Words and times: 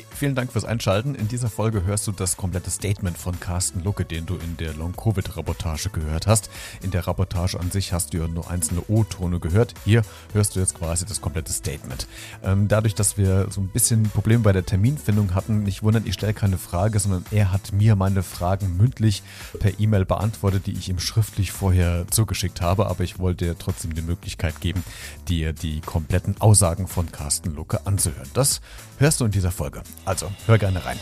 Hey, 0.00 0.06
vielen 0.16 0.34
Dank 0.34 0.50
fürs 0.50 0.64
Einschalten. 0.64 1.14
In 1.14 1.28
dieser 1.28 1.50
Folge 1.50 1.84
hörst 1.84 2.06
du 2.06 2.12
das 2.12 2.38
komplette 2.38 2.70
Statement 2.70 3.18
von 3.18 3.38
Carsten 3.38 3.84
Lucke, 3.84 4.06
den 4.06 4.24
du 4.24 4.36
in 4.36 4.56
der 4.56 4.72
Long-Covid-Reportage 4.72 5.90
gehört 5.90 6.26
hast. 6.26 6.48
In 6.82 6.90
der 6.90 7.06
Reportage 7.06 7.60
an 7.60 7.70
sich 7.70 7.92
hast 7.92 8.14
du 8.14 8.18
ja 8.18 8.26
nur 8.26 8.50
einzelne 8.50 8.82
O-Tone 8.88 9.40
gehört. 9.40 9.74
Hier 9.84 10.00
hörst 10.32 10.56
du 10.56 10.60
jetzt 10.60 10.74
quasi 10.74 11.04
das 11.04 11.20
komplette 11.20 11.52
Statement. 11.52 12.06
Ähm, 12.42 12.66
dadurch, 12.66 12.94
dass 12.94 13.18
wir 13.18 13.48
so 13.50 13.60
ein 13.60 13.68
bisschen 13.68 14.04
Probleme 14.04 14.42
bei 14.42 14.52
der 14.52 14.64
Terminfindung 14.64 15.34
hatten, 15.34 15.64
nicht 15.64 15.82
wundern, 15.82 16.06
ich 16.06 16.14
stelle 16.14 16.32
keine 16.32 16.56
Frage, 16.56 16.98
sondern 16.98 17.26
er 17.30 17.52
hat 17.52 17.74
mir 17.74 17.94
meine 17.94 18.22
Fragen 18.22 18.78
mündlich 18.78 19.22
per 19.58 19.80
E-Mail 19.80 20.06
beantwortet, 20.06 20.66
die 20.66 20.72
ich 20.72 20.88
ihm 20.88 20.98
schriftlich 20.98 21.52
vorher 21.52 22.06
zugeschickt 22.10 22.62
habe. 22.62 22.86
Aber 22.86 23.04
ich 23.04 23.18
wollte 23.18 23.44
dir 23.44 23.58
trotzdem 23.58 23.94
die 23.94 24.00
Möglichkeit 24.00 24.62
geben, 24.62 24.82
dir 25.28 25.52
die 25.52 25.82
kompletten 25.82 26.40
Aussagen 26.40 26.86
von 26.86 27.12
Carsten 27.12 27.54
Lucke 27.54 27.86
anzuhören. 27.86 28.30
Das 28.32 28.62
hörst 28.96 29.20
du 29.20 29.26
in 29.26 29.30
dieser 29.30 29.50
Folge. 29.50 29.82
Also, 30.04 30.30
hör 30.46 30.58
gerne 30.58 30.84
rein. 30.84 30.98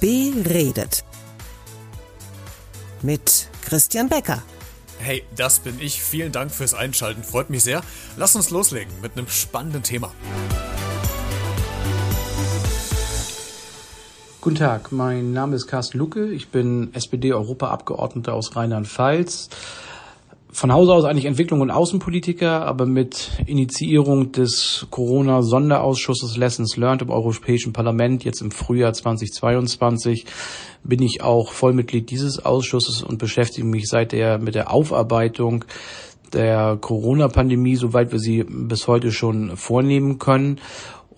Beredet. 0.00 1.04
Mit 3.02 3.48
Christian 3.64 4.08
Becker. 4.08 4.42
Hey, 4.98 5.24
das 5.36 5.60
bin 5.60 5.80
ich. 5.80 6.02
Vielen 6.02 6.32
Dank 6.32 6.50
fürs 6.50 6.74
Einschalten. 6.74 7.22
Freut 7.22 7.50
mich 7.50 7.64
sehr. 7.64 7.82
Lass 8.16 8.36
uns 8.36 8.50
loslegen 8.50 8.92
mit 9.00 9.16
einem 9.16 9.28
spannenden 9.28 9.82
Thema. 9.82 10.12
Guten 14.42 14.56
Tag, 14.56 14.90
mein 14.90 15.34
Name 15.34 15.54
ist 15.54 15.66
Carsten 15.66 15.98
Lucke. 15.98 16.30
Ich 16.30 16.48
bin 16.48 16.94
SPD-Europaabgeordneter 16.94 18.32
aus 18.32 18.56
Rheinland-Pfalz 18.56 19.50
von 20.52 20.72
Hause 20.72 20.92
aus 20.92 21.04
eigentlich 21.04 21.26
Entwicklung 21.26 21.60
und 21.60 21.70
Außenpolitiker, 21.70 22.66
aber 22.66 22.86
mit 22.86 23.30
Initiierung 23.46 24.32
des 24.32 24.86
Corona-Sonderausschusses 24.90 26.36
Lessons 26.36 26.76
Learned 26.76 27.02
im 27.02 27.10
Europäischen 27.10 27.72
Parlament 27.72 28.24
jetzt 28.24 28.40
im 28.40 28.50
Frühjahr 28.50 28.92
2022 28.92 30.26
bin 30.82 31.02
ich 31.02 31.22
auch 31.22 31.52
Vollmitglied 31.52 32.10
dieses 32.10 32.44
Ausschusses 32.44 33.02
und 33.02 33.18
beschäftige 33.18 33.66
mich 33.66 33.86
seither 33.86 34.38
mit 34.38 34.54
der 34.54 34.72
Aufarbeitung 34.72 35.64
der 36.32 36.78
Corona-Pandemie, 36.80 37.76
soweit 37.76 38.12
wir 38.12 38.18
sie 38.18 38.44
bis 38.44 38.86
heute 38.86 39.12
schon 39.12 39.56
vornehmen 39.56 40.18
können 40.18 40.60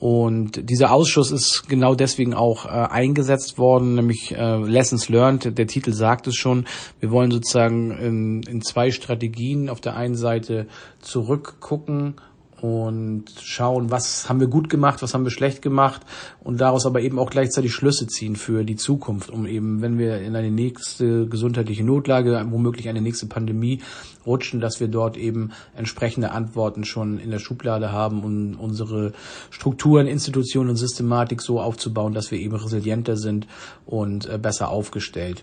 und 0.03 0.69
dieser 0.69 0.91
Ausschuss 0.91 1.31
ist 1.31 1.69
genau 1.69 1.95
deswegen 1.95 2.35
auch 2.35 2.67
äh, 2.67 2.71
eingesetzt 2.71 3.57
worden, 3.57 3.95
nämlich 3.95 4.35
äh, 4.35 4.57
Lessons 4.57 5.09
Learned, 5.09 5.57
der 5.57 5.69
Titel 5.69 5.93
sagt 5.93 6.27
es 6.27 6.35
schon. 6.35 6.65
Wir 6.99 7.13
wollen 7.13 7.31
sozusagen 7.31 7.93
in, 7.93 8.43
in 8.43 8.63
zwei 8.63 8.91
Strategien 8.91 9.69
auf 9.69 9.81
der 9.81 9.95
einen 9.95 10.17
Seite 10.17 10.67
zurückgucken 11.03 12.17
und 12.63 13.25
schauen, 13.43 13.91
was 13.91 14.29
haben 14.29 14.39
wir 14.39 14.47
gut 14.47 14.69
gemacht, 14.69 15.03
was 15.03 15.15
haben 15.15 15.25
wir 15.25 15.33
schlecht 15.33 15.63
gemacht 15.63 16.03
und 16.45 16.61
daraus 16.61 16.87
aber 16.87 17.01
eben 17.01 17.19
auch 17.19 17.29
gleichzeitig 17.29 17.75
Schlüsse 17.75 18.07
ziehen 18.07 18.37
für 18.37 18.65
die 18.65 18.77
Zukunft, 18.77 19.31
um 19.31 19.47
eben, 19.47 19.83
wenn 19.83 19.99
wir 19.99 20.21
in 20.21 20.37
eine 20.37 20.53
nächste 20.53 21.27
gesundheitliche 21.27 21.83
Notlage, 21.83 22.41
womöglich 22.51 22.89
eine 22.89 23.03
nächste 23.03 23.27
Pandemie 23.27 23.81
rutschen, 24.25 24.61
dass 24.61 24.79
wir 24.79 24.87
dort 24.87 25.17
eben 25.17 25.51
entsprechende 25.75 26.31
Antworten 26.31 26.85
schon 26.85 27.19
in 27.19 27.33
der 27.33 27.41
Schublade 27.41 27.91
haben, 27.91 28.23
um 28.23 28.61
unsere 28.61 29.13
Strukturen, 29.51 30.07
Institutionen 30.07 30.71
und 30.71 30.77
Systematik 30.77 31.43
so 31.43 31.61
aufzubauen, 31.61 32.15
dass 32.15 32.31
wir 32.31 32.39
eben 32.39 32.55
resilienter 32.55 33.17
sind 33.17 33.49
und 33.87 34.29
äh, 34.29 34.39
besser 34.39 34.69
aufgestellt. 34.69 35.43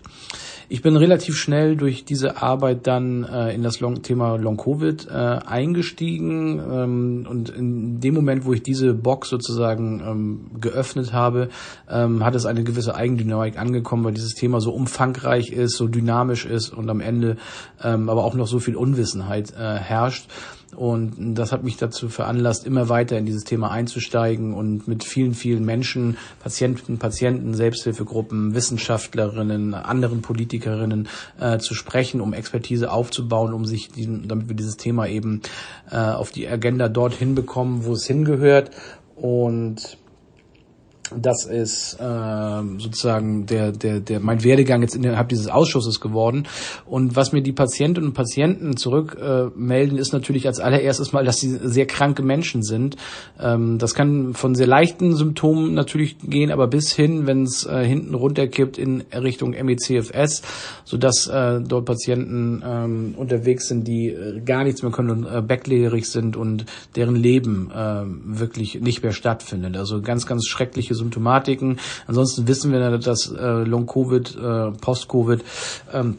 Ich 0.70 0.80
bin 0.80 0.96
relativ 0.96 1.36
schnell 1.36 1.76
durch 1.76 2.06
diese 2.06 2.40
Arbeit 2.40 2.86
dann 2.86 3.24
äh, 3.24 3.54
in 3.54 3.62
das 3.62 3.78
Thema 4.02 4.36
Long 4.36 4.56
Covid 4.56 5.08
äh, 5.08 5.12
eingestiegen 5.12 6.60
ähm, 7.10 7.26
und 7.26 7.50
in 7.50 8.00
dem 8.00 8.14
Moment, 8.14 8.44
wo 8.44 8.52
ich 8.52 8.62
diese 8.62 8.94
Box 8.94 9.28
sozusagen 9.28 10.02
ähm, 10.06 10.60
geöffnet 10.60 11.12
habe, 11.12 11.48
ähm, 11.88 12.24
hat 12.24 12.34
es 12.34 12.46
eine 12.46 12.64
gewisse 12.64 12.94
Eigendynamik 12.94 13.58
angekommen, 13.58 14.04
weil 14.04 14.14
dieses 14.14 14.34
Thema 14.34 14.60
so 14.60 14.72
umfangreich 14.72 15.50
ist, 15.50 15.76
so 15.76 15.88
dynamisch 15.88 16.46
ist 16.46 16.70
und 16.70 16.88
am 16.88 17.00
Ende 17.00 17.36
ähm, 17.82 18.08
aber 18.08 18.24
auch 18.24 18.34
noch 18.34 18.46
so 18.46 18.58
viel 18.58 18.76
Unwissenheit 18.76 19.52
äh, 19.52 19.76
herrscht. 19.76 20.28
Und 20.76 21.34
das 21.34 21.50
hat 21.50 21.64
mich 21.64 21.76
dazu 21.76 22.08
veranlasst, 22.08 22.64
immer 22.64 22.88
weiter 22.88 23.18
in 23.18 23.26
dieses 23.26 23.44
Thema 23.44 23.70
einzusteigen 23.70 24.54
und 24.54 24.86
mit 24.86 25.04
vielen, 25.04 25.34
vielen 25.34 25.64
Menschen, 25.64 26.16
Patienten, 26.40 26.98
Patienten, 26.98 27.54
Selbsthilfegruppen, 27.54 28.54
Wissenschaftlerinnen, 28.54 29.74
anderen 29.74 30.22
Politikerinnen 30.22 31.08
äh, 31.40 31.58
zu 31.58 31.74
sprechen, 31.74 32.20
um 32.20 32.32
Expertise 32.32 32.92
aufzubauen, 32.92 33.52
um 33.52 33.64
sich, 33.64 33.88
diesen, 33.88 34.28
damit 34.28 34.48
wir 34.48 34.56
dieses 34.56 34.76
Thema 34.76 35.06
eben 35.08 35.42
äh, 35.90 35.96
auf 35.96 36.30
die 36.30 36.46
Agenda 36.46 36.88
dorthin 36.88 37.34
bekommen, 37.34 37.84
wo 37.84 37.94
es 37.94 38.06
hingehört. 38.06 38.70
Und 39.16 39.98
das 41.16 41.44
ist 41.44 41.94
äh, 42.00 42.62
sozusagen 42.78 43.46
der, 43.46 43.72
der, 43.72 44.00
der 44.00 44.20
mein 44.20 44.44
Werdegang 44.44 44.82
jetzt 44.82 44.94
innerhalb 44.94 45.28
dieses 45.28 45.48
Ausschusses 45.48 46.00
geworden. 46.00 46.46
Und 46.86 47.16
was 47.16 47.32
mir 47.32 47.42
die 47.42 47.52
Patientinnen 47.52 48.10
und 48.10 48.14
Patienten 48.14 48.76
zurückmelden, 48.76 49.98
äh, 49.98 50.00
ist 50.00 50.12
natürlich 50.12 50.46
als 50.46 50.60
allererstes 50.60 51.12
mal, 51.12 51.24
dass 51.24 51.38
sie 51.38 51.58
sehr 51.62 51.86
kranke 51.86 52.22
Menschen 52.22 52.62
sind. 52.62 52.96
Ähm, 53.40 53.78
das 53.78 53.94
kann 53.94 54.34
von 54.34 54.54
sehr 54.54 54.66
leichten 54.66 55.16
Symptomen 55.16 55.74
natürlich 55.74 56.16
gehen, 56.18 56.50
aber 56.50 56.66
bis 56.66 56.92
hin, 56.92 57.26
wenn 57.26 57.42
es 57.42 57.66
äh, 57.66 57.84
hinten 57.84 58.14
runterkippt 58.14 58.78
in 58.78 59.02
Richtung 59.12 59.50
MECFS, 59.50 60.42
sodass 60.84 61.26
äh, 61.26 61.60
dort 61.60 61.84
Patienten 61.84 62.62
ähm, 62.64 63.14
unterwegs 63.16 63.68
sind, 63.68 63.86
die 63.86 64.08
äh, 64.08 64.40
gar 64.40 64.64
nichts 64.64 64.82
mehr 64.82 64.92
können 64.92 65.10
und 65.10 65.26
äh, 65.26 65.42
bettlägerig 65.42 66.08
sind 66.08 66.36
und 66.36 66.66
deren 66.96 67.16
Leben 67.16 67.70
äh, 67.70 68.02
wirklich 68.06 68.80
nicht 68.80 69.02
mehr 69.02 69.12
stattfindet. 69.12 69.76
Also 69.76 70.00
ganz, 70.02 70.26
ganz 70.26 70.46
schreckliche 70.46 70.94
Symptomatiken. 71.00 71.78
Ansonsten 72.06 72.46
wissen 72.46 72.72
wir, 72.72 72.98
dass 72.98 73.30
äh, 73.30 73.64
Long-Covid, 73.64 74.36
äh, 74.36 74.70
Post-Covid 74.72 75.44
ähm, 75.92 76.18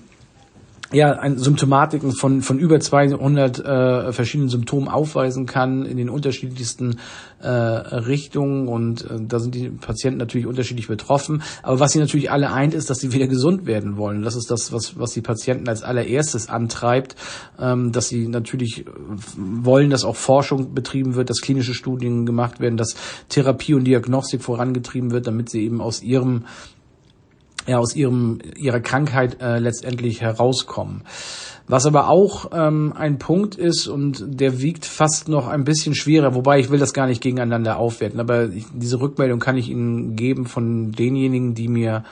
ja, 0.94 1.12
ein 1.14 1.38
Symptomatiken 1.38 2.12
von, 2.12 2.42
von 2.42 2.60
über 2.60 2.80
200 2.80 3.60
äh, 3.60 4.12
verschiedenen 4.12 4.50
Symptomen 4.50 4.88
aufweisen 4.88 5.46
kann 5.46 5.86
in 5.86 5.98
den 5.98 6.10
unterschiedlichsten 6.10 6.98
äh, 7.42 7.48
Richtungen 7.48 8.68
und 8.68 9.10
äh, 9.10 9.20
da 9.20 9.40
sind 9.40 9.56
die 9.56 9.70
Patienten 9.70 10.18
natürlich 10.18 10.46
unterschiedlich 10.46 10.88
betroffen. 10.88 11.44
Aber 11.64 11.80
was 11.80 11.94
sie 11.94 12.00
natürlich 12.00 12.30
alle 12.30 12.52
eint, 12.52 12.74
ist, 12.74 12.90
dass 12.90 13.00
sie 13.00 13.14
wieder 13.14 13.28
gesund 13.28 13.66
werden 13.66 13.98
wollen. 13.98 14.22
Das 14.22 14.36
ist 14.36 14.52
das, 14.52 14.74
was, 14.74 15.00
was 15.00 15.12
die 15.12 15.22
Patienten 15.22 15.70
als 15.70 15.84
allererstes 15.84 16.50
antreibt, 16.50 17.16
ähm, 17.60 17.92
dass 17.92 18.10
sie 18.10 18.28
natürlich 18.28 18.86
wollen, 19.38 19.90
dass 19.90 20.04
auch 20.04 20.16
Forschung 20.16 20.74
betrieben 20.74 21.16
wird, 21.16 21.30
dass 21.30 21.42
klinische 21.42 21.74
Studien 21.74 22.26
gemacht 22.26 22.60
werden, 22.60 22.78
dass 22.78 22.96
Therapie 23.30 23.74
und 23.74 23.86
Diagnostik 23.86 24.42
vorangetrieben 24.42 25.12
wird, 25.12 25.28
damit 25.28 25.50
sie 25.50 25.64
eben 25.64 25.82
aus 25.82 26.04
ihrem 26.04 26.46
ja, 27.68 27.78
aus 27.78 27.96
ihrem, 27.96 28.40
ihrer 28.56 28.80
Krankheit 28.80 29.42
äh, 29.42 29.60
letztendlich 29.60 30.22
herauskommen. 30.22 31.04
Was 31.68 31.86
aber 31.86 32.10
auch 32.10 32.52
ähm, 32.54 32.94
ein 32.98 33.18
Punkt 33.18 33.56
ist 33.56 33.88
und 33.88 34.26
der 34.28 34.60
wiegt 34.60 34.86
fast 34.86 35.30
noch 35.30 35.48
ein 35.48 35.64
bisschen 35.64 35.96
schwerer, 35.96 36.36
wobei 36.36 36.60
ich 36.60 36.70
will 36.70 36.80
das 36.80 36.94
gar 36.94 37.08
nicht 37.08 37.22
gegeneinander 37.22 37.78
aufwerten, 37.78 38.20
aber 38.20 38.50
ich, 38.50 38.66
diese 38.74 39.00
Rückmeldung 39.00 39.40
kann 39.40 39.58
ich 39.58 39.70
Ihnen 39.70 40.16
geben 40.16 40.48
von 40.48 40.92
denjenigen, 40.92 41.54
die 41.54 41.68
mir 41.68 42.04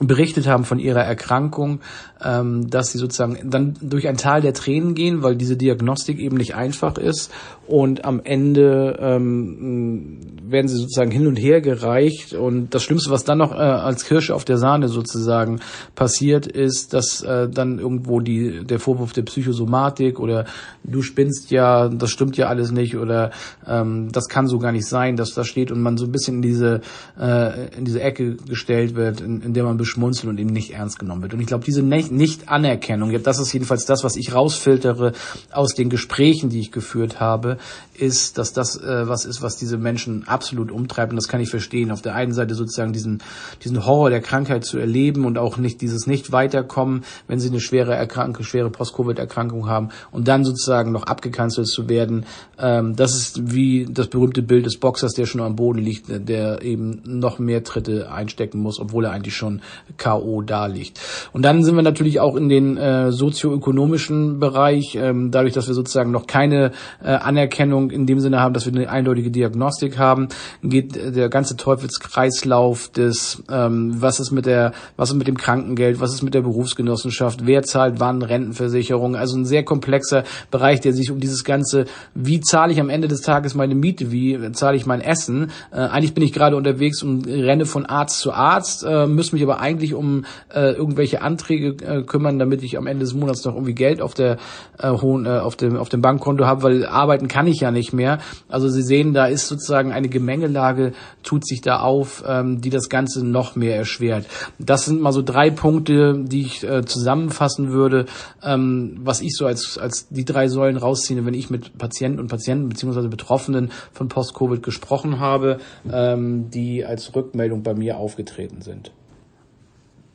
berichtet 0.00 0.48
haben 0.48 0.64
von 0.64 0.78
ihrer 0.78 1.02
Erkrankung, 1.02 1.80
ähm, 2.24 2.68
dass 2.68 2.90
sie 2.90 2.98
sozusagen 2.98 3.50
dann 3.50 3.74
durch 3.80 4.08
ein 4.08 4.16
Tal 4.16 4.40
der 4.40 4.52
Tränen 4.52 4.94
gehen, 4.94 5.22
weil 5.22 5.36
diese 5.36 5.56
Diagnostik 5.56 6.18
eben 6.18 6.36
nicht 6.36 6.54
einfach 6.54 6.98
ist. 6.98 7.30
Und 7.66 8.04
am 8.04 8.20
Ende 8.22 8.98
ähm, 9.00 10.18
werden 10.46 10.68
sie 10.68 10.76
sozusagen 10.76 11.10
hin 11.10 11.26
und 11.26 11.36
her 11.36 11.60
gereicht. 11.60 12.34
Und 12.34 12.74
das 12.74 12.82
Schlimmste, 12.82 13.10
was 13.10 13.24
dann 13.24 13.38
noch 13.38 13.52
äh, 13.52 13.56
als 13.56 14.04
Kirsche 14.04 14.34
auf 14.34 14.44
der 14.44 14.58
Sahne 14.58 14.88
sozusagen 14.88 15.60
passiert, 15.94 16.46
ist, 16.46 16.92
dass 16.92 17.22
äh, 17.22 17.48
dann 17.48 17.78
irgendwo 17.78 18.20
die 18.20 18.64
der 18.64 18.80
Vorwurf 18.80 19.12
der 19.12 19.22
Psychosomatik 19.22 20.18
oder 20.18 20.44
du 20.82 21.02
spinnst 21.02 21.50
ja, 21.50 21.88
das 21.88 22.10
stimmt 22.10 22.36
ja 22.36 22.48
alles 22.48 22.70
nicht 22.70 22.96
oder 22.96 23.30
ähm, 23.66 24.10
das 24.12 24.28
kann 24.28 24.46
so 24.46 24.58
gar 24.58 24.72
nicht 24.72 24.86
sein, 24.86 25.16
dass 25.16 25.34
das 25.34 25.46
steht 25.46 25.70
und 25.70 25.80
man 25.80 25.96
so 25.96 26.04
ein 26.06 26.12
bisschen 26.12 26.36
in 26.36 26.42
diese 26.42 26.80
äh, 27.18 27.68
in 27.76 27.84
diese 27.84 28.02
Ecke 28.02 28.36
gestellt 28.36 28.94
wird, 28.94 29.20
in, 29.20 29.40
in 29.40 29.54
der 29.54 29.64
man 29.64 29.78
beschmunzelt 29.84 30.30
und 30.30 30.40
eben 30.40 30.50
nicht 30.50 30.70
ernst 30.70 30.98
genommen 30.98 31.20
wird. 31.20 31.34
Und 31.34 31.40
ich 31.40 31.46
glaube, 31.46 31.62
diese 31.62 31.82
Nicht-Anerkennung, 31.82 33.12
das 33.22 33.38
ist 33.38 33.52
jedenfalls 33.52 33.84
das, 33.84 34.02
was 34.02 34.16
ich 34.16 34.34
rausfiltere 34.34 35.12
aus 35.52 35.74
den 35.74 35.90
Gesprächen, 35.90 36.48
die 36.48 36.60
ich 36.60 36.72
geführt 36.72 37.20
habe, 37.20 37.58
ist, 37.92 38.38
dass 38.38 38.54
das 38.54 38.80
äh, 38.80 39.06
was 39.06 39.26
ist, 39.26 39.42
was 39.42 39.56
diese 39.56 39.76
Menschen 39.76 40.26
absolut 40.26 40.72
umtreibt. 40.72 41.12
Und 41.12 41.16
das 41.16 41.28
kann 41.28 41.42
ich 41.42 41.50
verstehen. 41.50 41.90
Auf 41.90 42.00
der 42.00 42.14
einen 42.14 42.32
Seite 42.32 42.54
sozusagen 42.54 42.94
diesen, 42.94 43.22
diesen 43.62 43.84
Horror 43.84 44.08
der 44.08 44.22
Krankheit 44.22 44.64
zu 44.64 44.78
erleben 44.78 45.26
und 45.26 45.36
auch 45.36 45.58
nicht 45.58 45.82
dieses 45.82 46.06
Nicht-Weiterkommen, 46.06 47.04
wenn 47.28 47.40
sie 47.40 47.50
eine 47.50 47.60
schwere 47.60 47.94
Erkrankung, 47.94 48.42
schwere 48.42 48.70
Post-Covid-Erkrankung 48.70 49.68
haben 49.68 49.90
und 50.10 50.28
dann 50.28 50.44
sozusagen 50.44 50.92
noch 50.92 51.04
abgekanzelt 51.04 51.68
zu 51.68 51.90
werden. 51.90 52.24
Ähm, 52.58 52.96
das 52.96 53.14
ist 53.14 53.52
wie 53.52 53.86
das 53.88 54.08
berühmte 54.08 54.42
Bild 54.42 54.64
des 54.64 54.78
Boxers, 54.78 55.12
der 55.12 55.26
schon 55.26 55.42
am 55.42 55.56
Boden 55.56 55.80
liegt, 55.80 56.06
der 56.08 56.62
eben 56.62 57.02
noch 57.04 57.38
mehr 57.38 57.62
Tritte 57.64 58.10
einstecken 58.10 58.60
muss, 58.60 58.80
obwohl 58.80 59.04
er 59.04 59.12
eigentlich 59.12 59.36
schon 59.36 59.60
K.O. 59.96 60.42
daliegt. 60.42 61.00
Und 61.32 61.42
dann 61.42 61.64
sind 61.64 61.76
wir 61.76 61.82
natürlich 61.82 62.20
auch 62.20 62.36
in 62.36 62.48
den 62.48 62.76
äh, 62.76 63.12
sozioökonomischen 63.12 64.40
Bereich, 64.40 64.96
ähm, 64.96 65.30
dadurch, 65.30 65.54
dass 65.54 65.68
wir 65.68 65.74
sozusagen 65.74 66.10
noch 66.10 66.26
keine 66.26 66.72
äh, 67.02 67.08
Anerkennung 67.08 67.90
in 67.90 68.06
dem 68.06 68.20
Sinne 68.20 68.40
haben, 68.40 68.54
dass 68.54 68.66
wir 68.66 68.72
eine 68.72 68.88
eindeutige 68.88 69.30
Diagnostik 69.30 69.98
haben, 69.98 70.28
geht 70.62 70.94
der 70.94 71.28
ganze 71.28 71.56
Teufelskreislauf 71.56 72.88
des, 72.88 73.42
ähm, 73.50 73.94
was 73.98 74.20
ist 74.20 74.30
mit 74.30 74.46
der, 74.46 74.72
was 74.96 75.10
ist 75.10 75.16
mit 75.16 75.28
dem 75.28 75.36
Krankengeld, 75.36 76.00
was 76.00 76.12
ist 76.12 76.22
mit 76.22 76.34
der 76.34 76.42
Berufsgenossenschaft, 76.42 77.46
wer 77.46 77.62
zahlt 77.62 78.00
wann 78.00 78.22
Rentenversicherung, 78.22 79.16
also 79.16 79.36
ein 79.36 79.44
sehr 79.44 79.64
komplexer 79.64 80.24
Bereich, 80.50 80.80
der 80.80 80.92
sich 80.92 81.10
um 81.10 81.20
dieses 81.20 81.44
ganze, 81.44 81.86
wie 82.14 82.40
zahle 82.40 82.72
ich 82.72 82.80
am 82.80 82.90
Ende 82.90 83.08
des 83.08 83.20
Tages 83.20 83.54
meine 83.54 83.74
Miete, 83.74 84.10
wie 84.10 84.52
zahle 84.52 84.76
ich 84.76 84.86
mein 84.86 85.00
Essen, 85.00 85.50
äh, 85.72 85.76
eigentlich 85.76 86.14
bin 86.14 86.24
ich 86.24 86.32
gerade 86.32 86.56
unterwegs 86.56 87.02
und 87.02 87.26
renne 87.26 87.66
von 87.66 87.86
Arzt 87.86 88.18
zu 88.18 88.32
Arzt, 88.32 88.84
äh, 88.84 89.06
muss 89.06 89.32
mich 89.32 89.42
aber 89.42 89.60
eigentlich 89.64 89.94
um 89.94 90.24
äh, 90.54 90.72
irgendwelche 90.72 91.22
Anträge 91.22 91.76
äh, 91.84 92.02
kümmern, 92.02 92.38
damit 92.38 92.62
ich 92.62 92.76
am 92.76 92.86
Ende 92.86 93.04
des 93.04 93.14
Monats 93.14 93.44
noch 93.44 93.54
irgendwie 93.54 93.74
Geld 93.74 94.02
auf 94.02 94.14
der 94.14 94.36
äh, 94.78 94.90
hohen, 94.90 95.24
äh, 95.24 95.38
auf 95.38 95.56
dem 95.56 95.76
auf 95.76 95.88
dem 95.88 96.02
Bankkonto 96.02 96.44
habe, 96.44 96.62
weil 96.62 96.86
arbeiten 96.86 97.28
kann 97.28 97.46
ich 97.46 97.60
ja 97.60 97.70
nicht 97.70 97.92
mehr. 97.92 98.18
Also 98.48 98.68
Sie 98.68 98.82
sehen, 98.82 99.14
da 99.14 99.26
ist 99.26 99.48
sozusagen 99.48 99.92
eine 99.92 100.08
Gemengelage 100.08 100.92
tut 101.22 101.46
sich 101.46 101.62
da 101.62 101.80
auf, 101.80 102.22
ähm, 102.26 102.60
die 102.60 102.70
das 102.70 102.88
Ganze 102.88 103.24
noch 103.26 103.56
mehr 103.56 103.76
erschwert. 103.76 104.26
Das 104.58 104.84
sind 104.84 105.00
mal 105.00 105.12
so 105.12 105.22
drei 105.22 105.50
Punkte, 105.50 106.22
die 106.22 106.42
ich 106.42 106.62
äh, 106.62 106.84
zusammenfassen 106.84 107.70
würde, 107.70 108.06
ähm, 108.42 108.98
was 109.02 109.22
ich 109.22 109.34
so 109.34 109.46
als 109.46 109.78
als 109.78 110.08
die 110.08 110.24
drei 110.24 110.48
Säulen 110.48 110.76
rausziehe, 110.76 111.24
wenn 111.24 111.34
ich 111.34 111.48
mit 111.48 111.78
Patienten 111.78 112.20
und 112.20 112.28
Patienten 112.28 112.68
beziehungsweise 112.68 113.08
Betroffenen 113.08 113.70
von 113.92 114.08
Post-Covid 114.08 114.62
gesprochen 114.62 115.20
habe, 115.20 115.58
ähm, 115.90 116.50
die 116.50 116.84
als 116.84 117.14
Rückmeldung 117.14 117.62
bei 117.62 117.74
mir 117.74 117.96
aufgetreten 117.96 118.60
sind. 118.60 118.92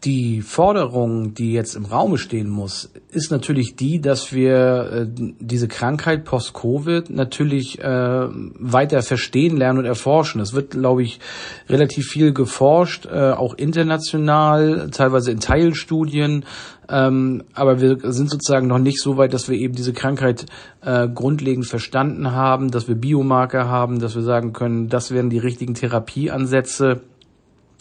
Die 0.05 0.41
Forderung, 0.41 1.33
die 1.33 1.51
jetzt 1.51 1.75
im 1.75 1.83
Raume 1.83 2.17
stehen 2.17 2.49
muss, 2.49 2.89
ist 3.11 3.31
natürlich 3.31 3.75
die, 3.75 3.99
dass 3.99 4.31
wir 4.31 4.91
äh, 4.91 5.07
diese 5.39 5.67
Krankheit 5.67 6.23
post-Covid 6.23 7.09
natürlich 7.09 7.79
äh, 7.79 8.27
weiter 8.29 9.01
verstehen, 9.01 9.57
lernen 9.57 9.79
und 9.79 9.85
erforschen. 9.85 10.39
Es 10.39 10.53
wird, 10.53 10.71
glaube 10.71 11.03
ich, 11.03 11.19
relativ 11.67 12.05
viel 12.05 12.31
geforscht, 12.31 13.07
äh, 13.07 13.31
auch 13.31 13.55
international, 13.55 14.89
teilweise 14.89 15.31
in 15.31 15.41
Teilstudien. 15.41 16.45
Ähm, 16.87 17.43
aber 17.53 17.81
wir 17.81 17.97
sind 18.13 18.29
sozusagen 18.29 18.67
noch 18.67 18.79
nicht 18.79 19.01
so 19.01 19.17
weit, 19.17 19.33
dass 19.33 19.49
wir 19.49 19.57
eben 19.57 19.75
diese 19.75 19.91
Krankheit 19.91 20.45
äh, 20.81 21.09
grundlegend 21.09 21.67
verstanden 21.67 22.31
haben, 22.31 22.71
dass 22.71 22.87
wir 22.87 22.95
Biomarker 22.95 23.67
haben, 23.67 23.99
dass 23.99 24.15
wir 24.15 24.23
sagen 24.23 24.53
können, 24.53 24.87
das 24.87 25.11
wären 25.11 25.29
die 25.29 25.39
richtigen 25.39 25.73
Therapieansätze 25.73 27.01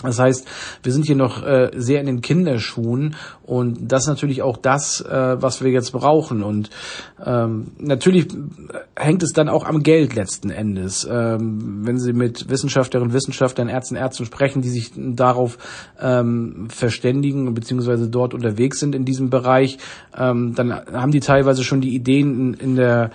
das 0.02 0.18
heißt, 0.18 0.46
wir 0.82 0.92
sind 0.92 1.06
hier 1.06 1.16
noch 1.16 1.42
äh, 1.42 1.70
sehr 1.74 2.00
in 2.00 2.06
den 2.06 2.20
Kinderschuhen 2.20 3.16
und 3.48 3.90
das 3.90 4.02
ist 4.02 4.08
natürlich 4.08 4.42
auch 4.42 4.58
das, 4.58 5.00
äh, 5.00 5.40
was 5.40 5.64
wir 5.64 5.70
jetzt 5.70 5.92
brauchen. 5.92 6.42
Und 6.42 6.68
ähm, 7.24 7.68
natürlich 7.78 8.28
hängt 8.94 9.22
es 9.22 9.32
dann 9.32 9.48
auch 9.48 9.64
am 9.64 9.82
Geld 9.82 10.14
letzten 10.14 10.50
Endes. 10.50 11.08
Ähm, 11.10 11.86
wenn 11.86 11.98
Sie 11.98 12.12
mit 12.12 12.50
Wissenschaftlerinnen, 12.50 13.14
Wissenschaftlern, 13.14 13.70
Ärzten, 13.70 13.96
Ärzten 13.96 14.26
sprechen, 14.26 14.60
die 14.60 14.68
sich 14.68 14.92
darauf 14.94 15.56
ähm, 15.98 16.68
verständigen 16.68 17.54
bzw. 17.54 18.08
dort 18.10 18.34
unterwegs 18.34 18.80
sind 18.80 18.94
in 18.94 19.06
diesem 19.06 19.30
Bereich, 19.30 19.78
ähm, 20.14 20.54
dann 20.54 20.70
haben 20.70 21.12
die 21.12 21.20
teilweise 21.20 21.64
schon 21.64 21.80
die 21.80 21.94
Ideen 21.94 22.52
in, 22.52 22.54
in 22.54 22.76
der 22.76 23.12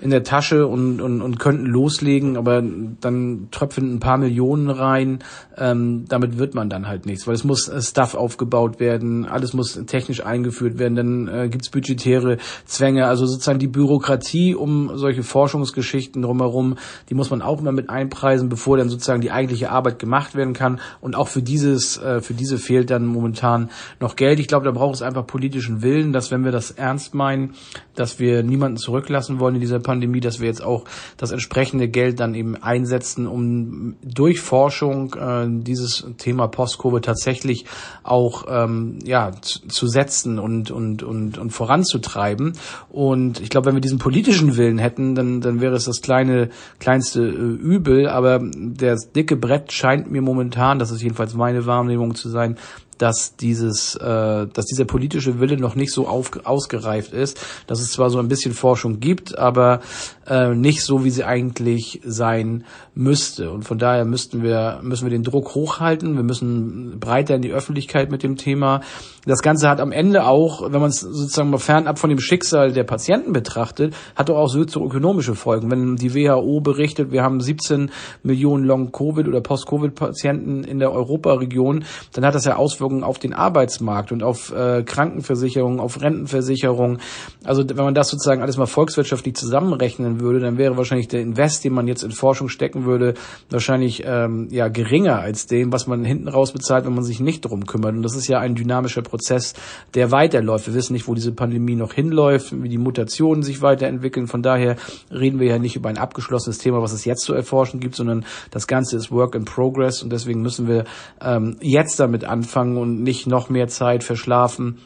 in 0.00 0.10
der 0.10 0.22
Tasche 0.22 0.66
und, 0.66 1.00
und, 1.00 1.20
und 1.20 1.38
könnten 1.38 1.66
loslegen, 1.66 2.36
aber 2.36 2.62
dann 2.62 3.48
tröpfeln 3.50 3.94
ein 3.94 4.00
paar 4.00 4.16
Millionen 4.18 4.70
rein. 4.70 5.18
Ähm, 5.58 6.06
damit 6.08 6.38
wird 6.38 6.54
man 6.54 6.70
dann 6.70 6.88
halt 6.88 7.06
nichts, 7.06 7.26
weil 7.26 7.34
es 7.34 7.44
muss 7.44 7.68
äh, 7.68 7.82
Stuff 7.82 8.14
aufgebaut 8.14 8.80
werden, 8.80 9.26
alles 9.26 9.52
muss 9.52 9.69
technisch 9.86 10.24
eingeführt 10.24 10.78
werden, 10.78 10.94
dann 10.94 11.28
äh, 11.28 11.48
gibt 11.48 11.64
es 11.64 11.70
budgetäre 11.70 12.38
Zwänge, 12.64 13.06
also 13.06 13.26
sozusagen 13.26 13.58
die 13.58 13.68
Bürokratie 13.68 14.54
um 14.54 14.96
solche 14.96 15.22
Forschungsgeschichten 15.22 16.22
drumherum, 16.22 16.76
die 17.08 17.14
muss 17.14 17.30
man 17.30 17.42
auch 17.42 17.60
immer 17.60 17.72
mit 17.72 17.90
einpreisen, 17.90 18.48
bevor 18.48 18.76
dann 18.76 18.88
sozusagen 18.88 19.20
die 19.20 19.30
eigentliche 19.30 19.70
Arbeit 19.70 19.98
gemacht 19.98 20.34
werden 20.34 20.54
kann. 20.54 20.80
Und 21.00 21.16
auch 21.16 21.28
für 21.28 21.42
dieses, 21.42 21.98
äh, 21.98 22.20
für 22.20 22.34
diese 22.34 22.58
fehlt 22.58 22.90
dann 22.90 23.06
momentan 23.06 23.70
noch 24.00 24.16
Geld. 24.16 24.40
Ich 24.40 24.48
glaube, 24.48 24.64
da 24.64 24.72
braucht 24.72 24.94
es 24.96 25.02
einfach 25.02 25.26
politischen 25.26 25.82
Willen, 25.82 26.12
dass 26.12 26.30
wenn 26.30 26.44
wir 26.44 26.52
das 26.52 26.70
ernst 26.70 27.14
meinen, 27.14 27.54
dass 28.00 28.18
wir 28.18 28.42
niemanden 28.42 28.78
zurücklassen 28.78 29.38
wollen 29.38 29.56
in 29.56 29.60
dieser 29.60 29.78
Pandemie, 29.78 30.20
dass 30.20 30.40
wir 30.40 30.48
jetzt 30.48 30.62
auch 30.62 30.84
das 31.16 31.30
entsprechende 31.30 31.88
Geld 31.88 32.18
dann 32.18 32.34
eben 32.34 32.56
einsetzen, 32.56 33.26
um 33.26 33.96
durch 34.02 34.40
Forschung 34.40 35.14
äh, 35.14 35.46
dieses 35.62 36.06
Thema 36.18 36.48
Post-Covid 36.48 37.04
tatsächlich 37.04 37.66
auch 38.02 38.46
ähm, 38.48 38.98
ja 39.04 39.32
zu, 39.40 39.68
zu 39.68 39.86
setzen 39.86 40.38
und 40.38 40.70
und 40.70 41.02
und 41.02 41.38
und 41.38 41.50
voranzutreiben. 41.50 42.54
Und 42.88 43.40
ich 43.40 43.50
glaube, 43.50 43.66
wenn 43.66 43.74
wir 43.74 43.80
diesen 43.80 43.98
politischen 43.98 44.56
Willen 44.56 44.78
hätten, 44.78 45.14
dann 45.14 45.40
dann 45.40 45.60
wäre 45.60 45.74
es 45.74 45.84
das 45.84 46.00
kleine 46.00 46.48
kleinste 46.78 47.22
äh, 47.22 47.32
Übel. 47.32 48.08
Aber 48.08 48.40
das 48.54 49.12
dicke 49.12 49.36
Brett 49.36 49.72
scheint 49.72 50.10
mir 50.10 50.22
momentan, 50.22 50.78
das 50.78 50.90
ist 50.90 51.02
jedenfalls 51.02 51.34
meine 51.34 51.66
Wahrnehmung 51.66 52.14
zu 52.14 52.28
sein, 52.28 52.56
dass 53.00 53.34
dieses, 53.36 53.96
äh, 53.96 54.46
dass 54.46 54.66
dieser 54.66 54.84
politische 54.84 55.40
Wille 55.40 55.56
noch 55.56 55.74
nicht 55.74 55.92
so 55.92 56.06
auf, 56.06 56.30
ausgereift 56.44 57.14
ist, 57.14 57.40
dass 57.66 57.80
es 57.80 57.92
zwar 57.92 58.10
so 58.10 58.18
ein 58.18 58.28
bisschen 58.28 58.52
Forschung 58.52 59.00
gibt, 59.00 59.38
aber 59.38 59.80
äh, 60.26 60.54
nicht 60.54 60.82
so, 60.82 61.02
wie 61.02 61.10
sie 61.10 61.24
eigentlich 61.24 62.00
sein 62.04 62.64
müsste. 62.94 63.50
Und 63.50 63.62
von 63.62 63.78
daher 63.78 64.04
müssten 64.04 64.42
wir, 64.42 64.80
müssen 64.82 65.04
wir 65.04 65.10
den 65.10 65.22
Druck 65.22 65.54
hochhalten. 65.54 66.16
Wir 66.16 66.22
müssen 66.22 67.00
breiter 67.00 67.34
in 67.34 67.42
die 67.42 67.52
Öffentlichkeit 67.52 68.10
mit 68.10 68.22
dem 68.22 68.36
Thema. 68.36 68.82
Das 69.24 69.40
Ganze 69.40 69.68
hat 69.68 69.80
am 69.80 69.92
Ende 69.92 70.26
auch, 70.26 70.70
wenn 70.70 70.80
man 70.80 70.90
es 70.90 71.00
sozusagen 71.00 71.50
mal 71.50 71.58
fernab 71.58 71.98
von 71.98 72.10
dem 72.10 72.20
Schicksal 72.20 72.72
der 72.72 72.84
Patienten 72.84 73.32
betrachtet, 73.32 73.94
hat 74.14 74.28
doch 74.28 74.36
auch 74.36 74.48
sozioökonomische 74.48 75.34
Folgen. 75.34 75.70
Wenn 75.70 75.96
die 75.96 76.14
WHO 76.14 76.60
berichtet, 76.60 77.12
wir 77.12 77.22
haben 77.22 77.40
17 77.40 77.90
Millionen 78.22 78.64
Long-Covid 78.64 79.26
oder 79.26 79.40
Post-Covid-Patienten 79.40 80.64
in 80.64 80.78
der 80.78 80.92
Europaregion, 80.92 81.84
dann 82.12 82.24
hat 82.26 82.34
das 82.34 82.44
ja 82.44 82.56
Auswirkungen 82.90 83.04
auf 83.04 83.18
den 83.18 83.32
Arbeitsmarkt 83.32 84.12
und 84.12 84.22
auf 84.22 84.52
äh, 84.52 84.82
Krankenversicherung, 84.82 85.80
auf 85.80 86.00
Rentenversicherung. 86.00 86.98
Also 87.44 87.64
wenn 87.68 87.84
man 87.84 87.94
das 87.94 88.08
sozusagen 88.08 88.42
alles 88.42 88.56
mal 88.56 88.66
volkswirtschaftlich 88.66 89.34
zusammenrechnen 89.36 90.20
würde, 90.20 90.40
dann 90.40 90.58
wäre 90.58 90.76
wahrscheinlich 90.76 91.08
der 91.08 91.20
Invest, 91.20 91.64
den 91.64 91.72
man 91.72 91.86
jetzt 91.86 92.02
in 92.02 92.10
Forschung 92.10 92.48
stecken 92.48 92.84
würde, 92.84 93.14
wahrscheinlich 93.48 94.02
ähm, 94.04 94.48
ja 94.50 94.68
geringer 94.68 95.20
als 95.20 95.46
dem, 95.46 95.72
was 95.72 95.86
man 95.86 96.04
hinten 96.04 96.28
raus 96.28 96.52
bezahlt, 96.52 96.84
wenn 96.84 96.94
man 96.94 97.04
sich 97.04 97.20
nicht 97.20 97.42
drum 97.42 97.66
kümmert. 97.66 97.94
Und 97.94 98.02
das 98.02 98.16
ist 98.16 98.28
ja 98.28 98.40
ein 98.40 98.54
dynamischer 98.54 99.02
Prozess, 99.02 99.54
der 99.94 100.10
weiterläuft. 100.10 100.66
Wir 100.66 100.74
wissen 100.74 100.92
nicht, 100.92 101.06
wo 101.06 101.14
diese 101.14 101.32
Pandemie 101.32 101.76
noch 101.76 101.92
hinläuft, 101.92 102.62
wie 102.62 102.68
die 102.68 102.78
Mutationen 102.78 103.42
sich 103.42 103.62
weiterentwickeln. 103.62 104.26
Von 104.26 104.42
daher 104.42 104.76
reden 105.10 105.38
wir 105.38 105.46
ja 105.46 105.58
nicht 105.58 105.76
über 105.76 105.88
ein 105.88 105.98
abgeschlossenes 105.98 106.58
Thema, 106.58 106.82
was 106.82 106.92
es 106.92 107.04
jetzt 107.04 107.22
zu 107.22 107.34
erforschen 107.34 107.80
gibt, 107.80 107.94
sondern 107.94 108.24
das 108.50 108.66
Ganze 108.66 108.96
ist 108.96 109.10
Work 109.10 109.34
in 109.34 109.44
Progress 109.44 110.02
und 110.02 110.10
deswegen 110.10 110.42
müssen 110.42 110.66
wir 110.66 110.84
ähm, 111.20 111.56
jetzt 111.60 112.00
damit 112.00 112.24
anfangen 112.24 112.76
und 112.80 113.02
nicht 113.02 113.26
noch 113.26 113.48
mehr 113.48 113.68
Zeit 113.68 114.04
verschlafen 114.04 114.78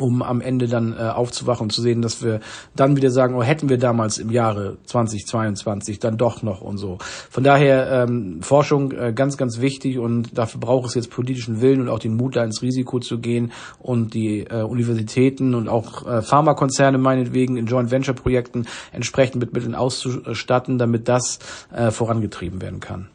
um 0.00 0.22
am 0.22 0.40
Ende 0.40 0.66
dann 0.66 0.94
äh, 0.94 1.02
aufzuwachen 1.02 1.64
und 1.64 1.70
zu 1.70 1.82
sehen, 1.82 2.02
dass 2.02 2.22
wir 2.22 2.40
dann 2.74 2.96
wieder 2.96 3.10
sagen, 3.10 3.34
oh, 3.34 3.42
hätten 3.42 3.68
wir 3.68 3.78
damals 3.78 4.18
im 4.18 4.30
Jahre 4.30 4.78
2022 4.86 5.98
dann 5.98 6.16
doch 6.16 6.42
noch 6.42 6.60
und 6.62 6.78
so. 6.78 6.98
Von 7.30 7.44
daher 7.44 8.04
ähm, 8.04 8.42
Forschung 8.42 8.92
äh, 8.92 9.12
ganz, 9.14 9.36
ganz 9.36 9.60
wichtig 9.60 9.98
und 9.98 10.36
dafür 10.36 10.60
braucht 10.60 10.88
es 10.88 10.94
jetzt 10.94 11.10
politischen 11.10 11.60
Willen 11.60 11.80
und 11.80 11.88
auch 11.88 11.98
den 11.98 12.16
Mut, 12.16 12.36
da 12.36 12.44
ins 12.44 12.62
Risiko 12.62 12.98
zu 13.00 13.18
gehen 13.18 13.52
und 13.78 14.14
die 14.14 14.40
äh, 14.40 14.62
Universitäten 14.62 15.54
und 15.54 15.68
auch 15.68 16.06
äh, 16.06 16.22
Pharmakonzerne 16.22 16.98
meinetwegen 16.98 17.56
in 17.56 17.66
Joint 17.66 17.90
Venture 17.90 18.14
Projekten 18.14 18.66
entsprechend 18.92 19.40
mit 19.40 19.52
Mitteln 19.52 19.74
auszustatten, 19.74 20.78
damit 20.78 21.08
das 21.08 21.38
äh, 21.72 21.90
vorangetrieben 21.90 22.62
werden 22.62 22.80
kann. 22.80 23.08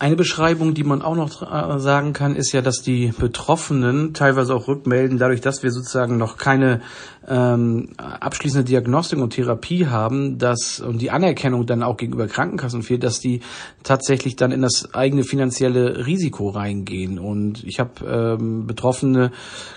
Eine 0.00 0.16
Beschreibung, 0.16 0.72
die 0.72 0.82
man 0.82 1.02
auch 1.02 1.14
noch 1.14 1.42
äh, 1.42 1.78
sagen 1.78 2.14
kann, 2.14 2.34
ist 2.34 2.52
ja, 2.52 2.62
dass 2.62 2.80
die 2.80 3.12
Betroffenen 3.18 4.14
teilweise 4.14 4.54
auch 4.54 4.66
rückmelden, 4.66 5.18
dadurch, 5.18 5.42
dass 5.42 5.62
wir 5.62 5.70
sozusagen 5.70 6.16
noch 6.16 6.38
keine 6.38 6.80
ähm, 7.28 7.90
abschließende 7.98 8.64
Diagnostik 8.64 9.18
und 9.18 9.34
Therapie 9.34 9.88
haben, 9.88 10.38
dass 10.38 10.80
und 10.80 11.02
die 11.02 11.10
Anerkennung 11.10 11.66
dann 11.66 11.82
auch 11.82 11.98
gegenüber 11.98 12.28
Krankenkassen 12.28 12.82
fehlt, 12.82 13.04
dass 13.04 13.20
die 13.20 13.40
tatsächlich 13.82 14.36
dann 14.36 14.52
in 14.52 14.62
das 14.62 14.94
eigene 14.94 15.22
finanzielle 15.22 16.06
Risiko 16.06 16.48
reingehen. 16.48 17.18
Und 17.18 17.62
ich 17.64 17.78
habe 17.78 18.38
ähm, 18.40 18.66
Betroffene 18.66 19.32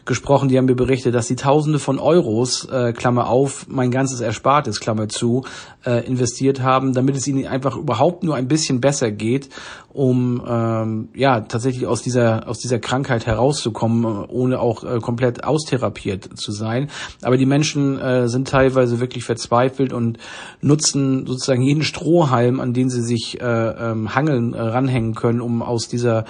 gesprochen, 0.05 0.47
die 0.47 0.57
haben 0.57 0.67
mir 0.67 0.75
berichtet, 0.75 1.13
dass 1.15 1.27
sie 1.27 1.35
Tausende 1.35 1.79
von 1.79 1.99
Euros, 1.99 2.63
äh, 2.71 2.93
Klammer 2.93 3.27
auf, 3.27 3.67
mein 3.67 3.91
ganzes 3.91 4.21
Erspartes, 4.21 4.79
Klammer 4.79 5.09
zu, 5.09 5.43
äh, 5.85 6.07
investiert 6.07 6.61
haben, 6.61 6.93
damit 6.93 7.17
es 7.17 7.27
ihnen 7.27 7.45
einfach 7.45 7.75
überhaupt 7.75 8.23
nur 8.23 8.35
ein 8.35 8.47
bisschen 8.47 8.79
besser 8.79 9.11
geht, 9.11 9.49
um 9.91 10.12
ähm, 10.47 11.09
ja 11.15 11.41
tatsächlich 11.41 11.87
aus 11.87 12.01
dieser 12.01 12.47
aus 12.47 12.59
dieser 12.59 12.79
Krankheit 12.79 13.25
herauszukommen, 13.25 14.25
ohne 14.25 14.59
auch 14.59 14.83
äh, 14.83 14.99
komplett 14.99 15.43
austherapiert 15.43 16.37
zu 16.37 16.51
sein. 16.51 16.89
Aber 17.21 17.37
die 17.37 17.45
Menschen 17.45 17.99
äh, 17.99 18.27
sind 18.27 18.47
teilweise 18.47 18.99
wirklich 18.99 19.23
verzweifelt 19.23 19.93
und 19.93 20.17
nutzen 20.61 21.25
sozusagen 21.25 21.61
jeden 21.61 21.83
Strohhalm, 21.83 22.59
an 22.59 22.73
den 22.73 22.89
sie 22.89 23.01
sich 23.01 23.41
äh, 23.41 23.45
ähm, 23.45 24.15
hangeln, 24.15 24.53
äh, 24.53 24.61
ranhängen 24.61 25.15
können, 25.15 25.41
um 25.41 25.61
aus 25.61 25.87
dieser 25.87 26.25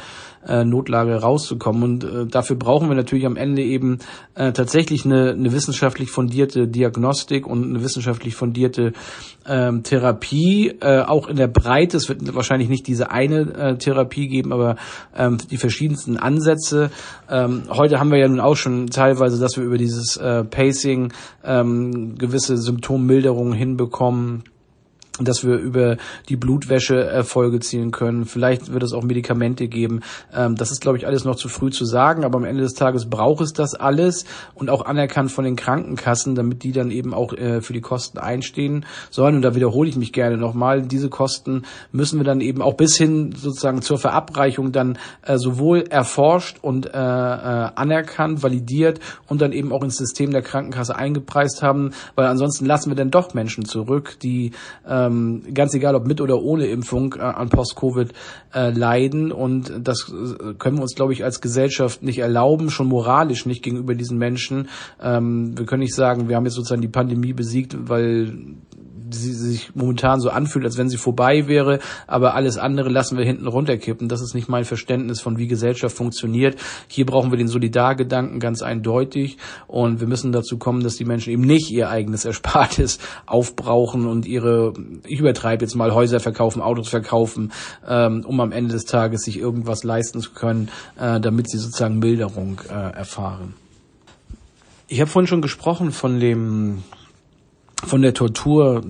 äh, 0.47 0.63
Notlage 0.63 1.15
rauszukommen. 1.15 1.83
Und 1.83 2.03
äh, 2.03 2.25
dafür 2.25 2.55
brauchen 2.55 2.89
wir 2.89 2.95
natürlich 2.95 3.25
am 3.25 3.35
Ende 3.35 3.61
eben 3.61 3.99
äh, 4.35 4.51
tatsächlich 4.51 5.05
eine, 5.05 5.31
eine 5.31 5.51
wissenschaftlich 5.53 6.11
fundierte 6.11 6.67
Diagnostik 6.67 7.47
und 7.47 7.63
eine 7.63 7.83
wissenschaftlich 7.83 8.35
fundierte 8.35 8.93
ähm, 9.47 9.83
Therapie, 9.83 10.73
äh, 10.79 11.01
auch 11.01 11.27
in 11.27 11.35
der 11.35 11.47
Breite. 11.47 11.97
Es 11.97 12.09
wird 12.09 12.33
wahrscheinlich 12.35 12.69
nicht 12.69 12.87
diese 12.87 13.11
eine 13.11 13.53
äh, 13.53 13.77
Therapie 13.77 14.27
geben, 14.27 14.53
aber 14.53 14.77
ähm, 15.15 15.37
die 15.51 15.57
verschiedensten 15.57 16.17
Ansätze. 16.17 16.91
Ähm, 17.29 17.63
heute 17.69 17.99
haben 17.99 18.11
wir 18.11 18.19
ja 18.19 18.27
nun 18.27 18.39
auch 18.39 18.55
schon 18.55 18.87
teilweise, 18.87 19.39
dass 19.39 19.57
wir 19.57 19.63
über 19.63 19.77
dieses 19.77 20.17
äh, 20.17 20.43
Pacing 20.43 21.11
ähm, 21.43 22.17
gewisse 22.17 22.57
Symptommilderungen 22.57 23.53
hinbekommen 23.53 24.43
dass 25.19 25.45
wir 25.45 25.57
über 25.57 25.97
die 26.27 26.37
Blutwäsche 26.37 26.95
Erfolge 26.95 27.59
zielen 27.59 27.91
können. 27.91 28.25
Vielleicht 28.25 28.73
wird 28.73 28.81
es 28.81 28.93
auch 28.93 29.03
Medikamente 29.03 29.67
geben. 29.67 30.01
Ähm, 30.33 30.55
das 30.55 30.71
ist, 30.71 30.81
glaube 30.81 30.97
ich, 30.97 31.05
alles 31.05 31.23
noch 31.23 31.35
zu 31.35 31.49
früh 31.49 31.69
zu 31.69 31.85
sagen, 31.85 32.23
aber 32.23 32.37
am 32.37 32.45
Ende 32.45 32.63
des 32.63 32.73
Tages 32.73 33.07
braucht 33.07 33.41
es 33.41 33.53
das 33.53 33.75
alles 33.75 34.25
und 34.55 34.71
auch 34.71 34.85
anerkannt 34.85 35.31
von 35.31 35.45
den 35.45 35.55
Krankenkassen, 35.55 36.33
damit 36.33 36.63
die 36.63 36.71
dann 36.71 36.89
eben 36.89 37.13
auch 37.13 37.33
äh, 37.33 37.61
für 37.61 37.73
die 37.73 37.81
Kosten 37.81 38.17
einstehen 38.17 38.85
sollen. 39.11 39.35
Und 39.35 39.43
da 39.43 39.53
wiederhole 39.53 39.87
ich 39.87 39.97
mich 39.97 40.13
gerne 40.13 40.37
nochmal. 40.37 40.81
Diese 40.81 41.09
Kosten 41.09 41.63
müssen 41.91 42.19
wir 42.19 42.25
dann 42.25 42.41
eben 42.41 42.63
auch 42.63 42.73
bis 42.73 42.97
hin 42.97 43.33
sozusagen 43.35 43.83
zur 43.83 43.99
Verabreichung 43.99 44.71
dann 44.71 44.97
äh, 45.21 45.37
sowohl 45.37 45.83
erforscht 45.89 46.57
und 46.61 46.87
äh, 46.87 46.89
anerkannt, 46.97 48.41
validiert 48.41 48.99
und 49.27 49.41
dann 49.41 49.51
eben 49.51 49.71
auch 49.71 49.83
ins 49.83 49.97
System 49.97 50.31
der 50.31 50.41
Krankenkasse 50.41 50.95
eingepreist 50.95 51.61
haben, 51.61 51.91
weil 52.15 52.25
ansonsten 52.25 52.65
lassen 52.65 52.89
wir 52.89 52.95
dann 52.95 53.11
doch 53.11 53.35
Menschen 53.35 53.65
zurück, 53.65 54.17
die 54.23 54.51
ähm, 55.07 55.43
ganz 55.53 55.73
egal 55.73 55.95
ob 55.95 56.07
mit 56.07 56.21
oder 56.21 56.41
ohne 56.41 56.67
Impfung, 56.67 57.15
äh, 57.17 57.21
an 57.21 57.49
Post-Covid 57.49 58.13
äh, 58.53 58.71
leiden. 58.71 59.31
Und 59.31 59.73
das 59.81 60.11
äh, 60.11 60.53
können 60.55 60.77
wir 60.77 60.83
uns, 60.83 60.95
glaube 60.95 61.13
ich, 61.13 61.23
als 61.23 61.41
Gesellschaft 61.41 62.03
nicht 62.03 62.19
erlauben, 62.19 62.69
schon 62.69 62.87
moralisch 62.87 63.45
nicht 63.45 63.63
gegenüber 63.63 63.95
diesen 63.95 64.17
Menschen. 64.17 64.69
Ähm, 65.01 65.57
wir 65.57 65.65
können 65.65 65.81
nicht 65.81 65.95
sagen, 65.95 66.29
wir 66.29 66.35
haben 66.35 66.45
jetzt 66.45 66.55
sozusagen 66.55 66.81
die 66.81 66.87
Pandemie 66.87 67.33
besiegt, 67.33 67.89
weil 67.89 68.33
sie 69.13 69.33
sich 69.33 69.75
momentan 69.75 70.19
so 70.19 70.29
anfühlt, 70.29 70.65
als 70.65 70.77
wenn 70.77 70.89
sie 70.89 70.97
vorbei 70.97 71.47
wäre, 71.47 71.79
aber 72.07 72.35
alles 72.35 72.57
andere 72.57 72.89
lassen 72.89 73.17
wir 73.17 73.25
hinten 73.25 73.47
runterkippen. 73.47 74.09
Das 74.09 74.21
ist 74.21 74.33
nicht 74.33 74.49
mein 74.49 74.65
Verständnis 74.65 75.21
von 75.21 75.37
wie 75.37 75.47
Gesellschaft 75.47 75.95
funktioniert. 75.95 76.57
Hier 76.87 77.05
brauchen 77.05 77.31
wir 77.31 77.37
den 77.37 77.47
Solidargedanken 77.47 78.39
ganz 78.39 78.61
eindeutig 78.61 79.37
und 79.67 79.99
wir 79.99 80.07
müssen 80.07 80.31
dazu 80.31 80.57
kommen, 80.57 80.83
dass 80.83 80.95
die 80.95 81.05
Menschen 81.05 81.31
eben 81.31 81.43
nicht 81.43 81.71
ihr 81.71 81.89
eigenes 81.89 82.25
Erspartes 82.25 82.99
aufbrauchen 83.25 84.07
und 84.07 84.25
ihre, 84.25 84.73
ich 85.05 85.19
übertreibe 85.19 85.63
jetzt 85.63 85.75
mal, 85.75 85.93
Häuser 85.93 86.19
verkaufen, 86.19 86.61
Autos 86.61 86.89
verkaufen, 86.89 87.51
ähm, 87.87 88.23
um 88.25 88.39
am 88.39 88.51
Ende 88.51 88.73
des 88.73 88.85
Tages 88.85 89.23
sich 89.23 89.37
irgendwas 89.37 89.83
leisten 89.83 90.19
zu 90.19 90.31
können, 90.31 90.69
äh, 90.99 91.19
damit 91.19 91.49
sie 91.49 91.57
sozusagen 91.57 91.99
Milderung 91.99 92.61
äh, 92.69 92.73
erfahren. 92.73 93.53
Ich 94.87 94.99
habe 95.01 95.09
vorhin 95.09 95.27
schon 95.27 95.41
gesprochen 95.41 95.91
von 95.91 96.19
dem 96.19 96.83
von 97.85 98.01
der 98.01 98.13
Tortur, 98.13 98.81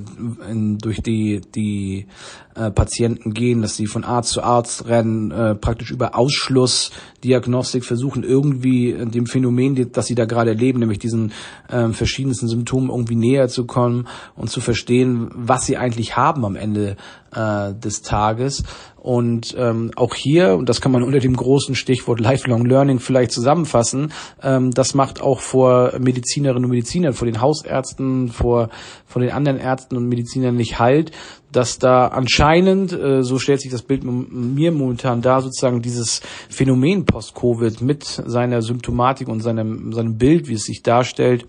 in, 0.50 0.78
durch 0.78 1.02
die 1.02 1.42
die 1.42 2.08
äh, 2.56 2.72
Patienten 2.72 3.34
gehen, 3.34 3.62
dass 3.62 3.76
sie 3.76 3.88
von 3.88 4.04
Arzt 4.04 4.32
zu 4.32 4.44
Arzt 4.44 4.88
rennen, 4.88 5.32
äh, 5.32 5.56
praktisch 5.56 5.92
über 5.92 6.16
Ausschlussdiagnostik 6.18 7.86
versuchen, 7.86 8.24
irgendwie 8.24 8.94
dem 8.94 9.26
Phänomen, 9.26 9.92
das 9.92 10.08
sie 10.08 10.16
da 10.16 10.26
gerade 10.26 10.52
erleben, 10.52 10.80
nämlich 10.80 11.00
diesen 11.00 11.32
äh, 11.70 11.90
verschiedensten 11.90 12.48
Symptomen 12.48 12.90
irgendwie 12.90 13.16
näher 13.16 13.48
zu 13.48 13.66
kommen 13.66 14.08
und 14.36 14.50
zu 14.50 14.62
verstehen, 14.62 15.30
was 15.34 15.66
sie 15.66 15.78
eigentlich 15.78 16.16
haben 16.16 16.46
am 16.46 16.56
Ende 16.56 16.96
äh, 17.36 17.74
des 17.74 18.02
Tages. 18.02 18.64
Und 19.04 19.54
ähm, 19.58 19.92
auch 19.98 20.16
hier, 20.16 20.56
und 20.56 20.70
das 20.70 20.80
kann 20.80 20.94
man 20.94 21.04
unter 21.04 21.20
dem 21.20 21.36
großen 21.36 21.76
Stichwort 21.76 22.22
Lifelong 22.22 22.66
Learning 22.66 23.00
vielleicht 23.00 23.32
zusammenfassen, 23.32 24.14
ähm, 24.42 24.72
das 24.72 24.94
macht 24.94 25.22
auch 25.22 25.42
vor 25.42 25.92
Medizinerinnen 26.00 26.64
und 26.64 26.72
Medizinern, 26.72 27.12
vor 27.12 27.26
den 27.26 27.42
Hausärzten, 27.42 28.30
vor, 28.30 28.70
vor 29.06 29.22
den 29.22 29.32
anderen 29.32 29.58
Ärzten 29.58 29.98
und 29.98 30.08
Medizinern 30.08 30.56
nicht 30.56 30.80
halt, 30.80 31.12
dass 31.56 31.80
da 31.80 32.08
anscheinend, 32.08 32.92
äh, 32.92 33.24
so 33.24 33.40
stellt 33.40 33.62
sich 33.62 33.72
das 33.72 33.82
Bild 33.82 34.04
mir 34.04 34.72
momentan 34.72 35.22
dar, 35.22 35.42
sozusagen 35.42 35.82
dieses 35.82 36.22
Phänomen 36.50 37.06
Post-Covid 37.06 37.82
mit 37.82 38.04
seiner 38.04 38.62
Symptomatik 38.62 39.28
und 39.28 39.42
seinem, 39.42 39.94
seinem 39.94 40.18
Bild, 40.18 40.48
wie 40.48 40.54
es 40.54 40.64
sich 40.64 40.84
darstellt, 40.84 41.46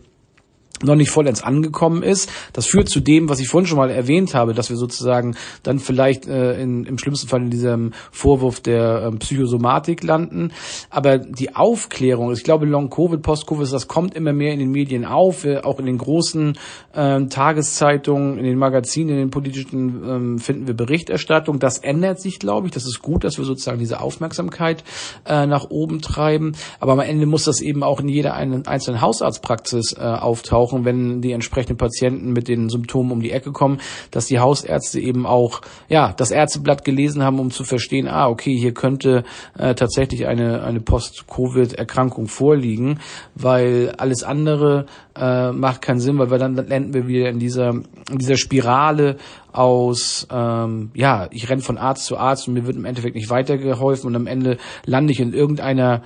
noch 0.84 0.94
nicht 0.94 1.10
vollends 1.10 1.42
angekommen 1.42 2.02
ist. 2.02 2.30
Das 2.52 2.66
führt 2.66 2.88
zu 2.88 3.00
dem, 3.00 3.28
was 3.28 3.40
ich 3.40 3.48
vorhin 3.48 3.66
schon 3.66 3.78
mal 3.78 3.90
erwähnt 3.90 4.34
habe, 4.34 4.54
dass 4.54 4.70
wir 4.70 4.76
sozusagen 4.76 5.36
dann 5.62 5.78
vielleicht 5.78 6.26
äh, 6.26 6.60
in, 6.60 6.84
im 6.84 6.98
schlimmsten 6.98 7.28
Fall 7.28 7.42
in 7.42 7.50
diesem 7.50 7.92
Vorwurf 8.10 8.60
der 8.60 9.04
ähm, 9.06 9.18
Psychosomatik 9.18 10.02
landen. 10.02 10.52
Aber 10.90 11.18
die 11.18 11.54
Aufklärung, 11.54 12.32
ich 12.32 12.44
glaube, 12.44 12.66
Long-Covid, 12.66 13.22
Post-Covid, 13.22 13.72
das 13.72 13.88
kommt 13.88 14.14
immer 14.14 14.32
mehr 14.32 14.52
in 14.52 14.58
den 14.58 14.70
Medien 14.70 15.04
auf, 15.04 15.44
äh, 15.44 15.58
auch 15.58 15.78
in 15.78 15.86
den 15.86 15.98
großen 15.98 16.58
äh, 16.92 17.26
Tageszeitungen, 17.26 18.38
in 18.38 18.44
den 18.44 18.58
Magazinen, 18.58 19.10
in 19.10 19.16
den 19.16 19.30
politischen 19.30 20.02
ähm, 20.08 20.38
finden 20.38 20.66
wir 20.66 20.74
Berichterstattung. 20.74 21.58
Das 21.58 21.78
ändert 21.78 22.20
sich, 22.20 22.38
glaube 22.38 22.66
ich. 22.66 22.72
Das 22.72 22.84
ist 22.84 23.00
gut, 23.02 23.24
dass 23.24 23.38
wir 23.38 23.44
sozusagen 23.44 23.78
diese 23.78 24.00
Aufmerksamkeit 24.00 24.84
äh, 25.26 25.46
nach 25.46 25.70
oben 25.70 26.00
treiben. 26.00 26.52
Aber 26.80 26.92
am 26.92 27.00
Ende 27.00 27.26
muss 27.26 27.44
das 27.44 27.60
eben 27.60 27.82
auch 27.82 28.00
in 28.00 28.08
jeder 28.08 28.34
einzelnen 28.34 29.00
Hausarztpraxis 29.00 29.96
äh, 29.98 30.02
auftauchen 30.02 30.73
brauchen, 30.74 30.84
wenn 30.84 31.20
die 31.20 31.32
entsprechenden 31.32 31.76
Patienten 31.76 32.32
mit 32.32 32.48
den 32.48 32.68
Symptomen 32.68 33.12
um 33.12 33.20
die 33.20 33.30
Ecke 33.30 33.52
kommen, 33.52 33.80
dass 34.10 34.26
die 34.26 34.38
Hausärzte 34.38 35.00
eben 35.00 35.26
auch 35.26 35.60
ja 35.88 36.12
das 36.12 36.30
Ärzteblatt 36.30 36.84
gelesen 36.84 37.22
haben, 37.22 37.38
um 37.38 37.50
zu 37.50 37.64
verstehen, 37.64 38.08
ah 38.08 38.28
okay, 38.28 38.56
hier 38.56 38.74
könnte 38.74 39.24
äh, 39.58 39.74
tatsächlich 39.74 40.26
eine 40.26 40.62
eine 40.62 40.80
Post-Covid-Erkrankung 40.80 42.26
vorliegen, 42.26 43.00
weil 43.34 43.92
alles 43.96 44.22
andere 44.22 44.86
äh, 45.16 45.52
macht 45.52 45.82
keinen 45.82 46.00
Sinn, 46.00 46.18
weil 46.18 46.30
wir 46.30 46.38
dann 46.38 46.54
landen 46.54 46.94
wir 46.94 47.06
wieder 47.06 47.28
in 47.28 47.38
dieser 47.38 47.70
in 47.70 48.18
dieser 48.18 48.36
Spirale 48.36 49.16
aus, 49.52 50.26
ähm, 50.32 50.90
ja, 50.94 51.28
ich 51.30 51.48
renne 51.48 51.62
von 51.62 51.78
Arzt 51.78 52.06
zu 52.06 52.16
Arzt 52.18 52.48
und 52.48 52.54
mir 52.54 52.66
wird 52.66 52.76
im 52.76 52.84
Endeffekt 52.84 53.14
nicht 53.14 53.30
weitergeholfen 53.30 54.08
und 54.08 54.16
am 54.16 54.26
Ende 54.26 54.58
lande 54.84 55.12
ich 55.12 55.20
in 55.20 55.32
irgendeiner 55.32 56.02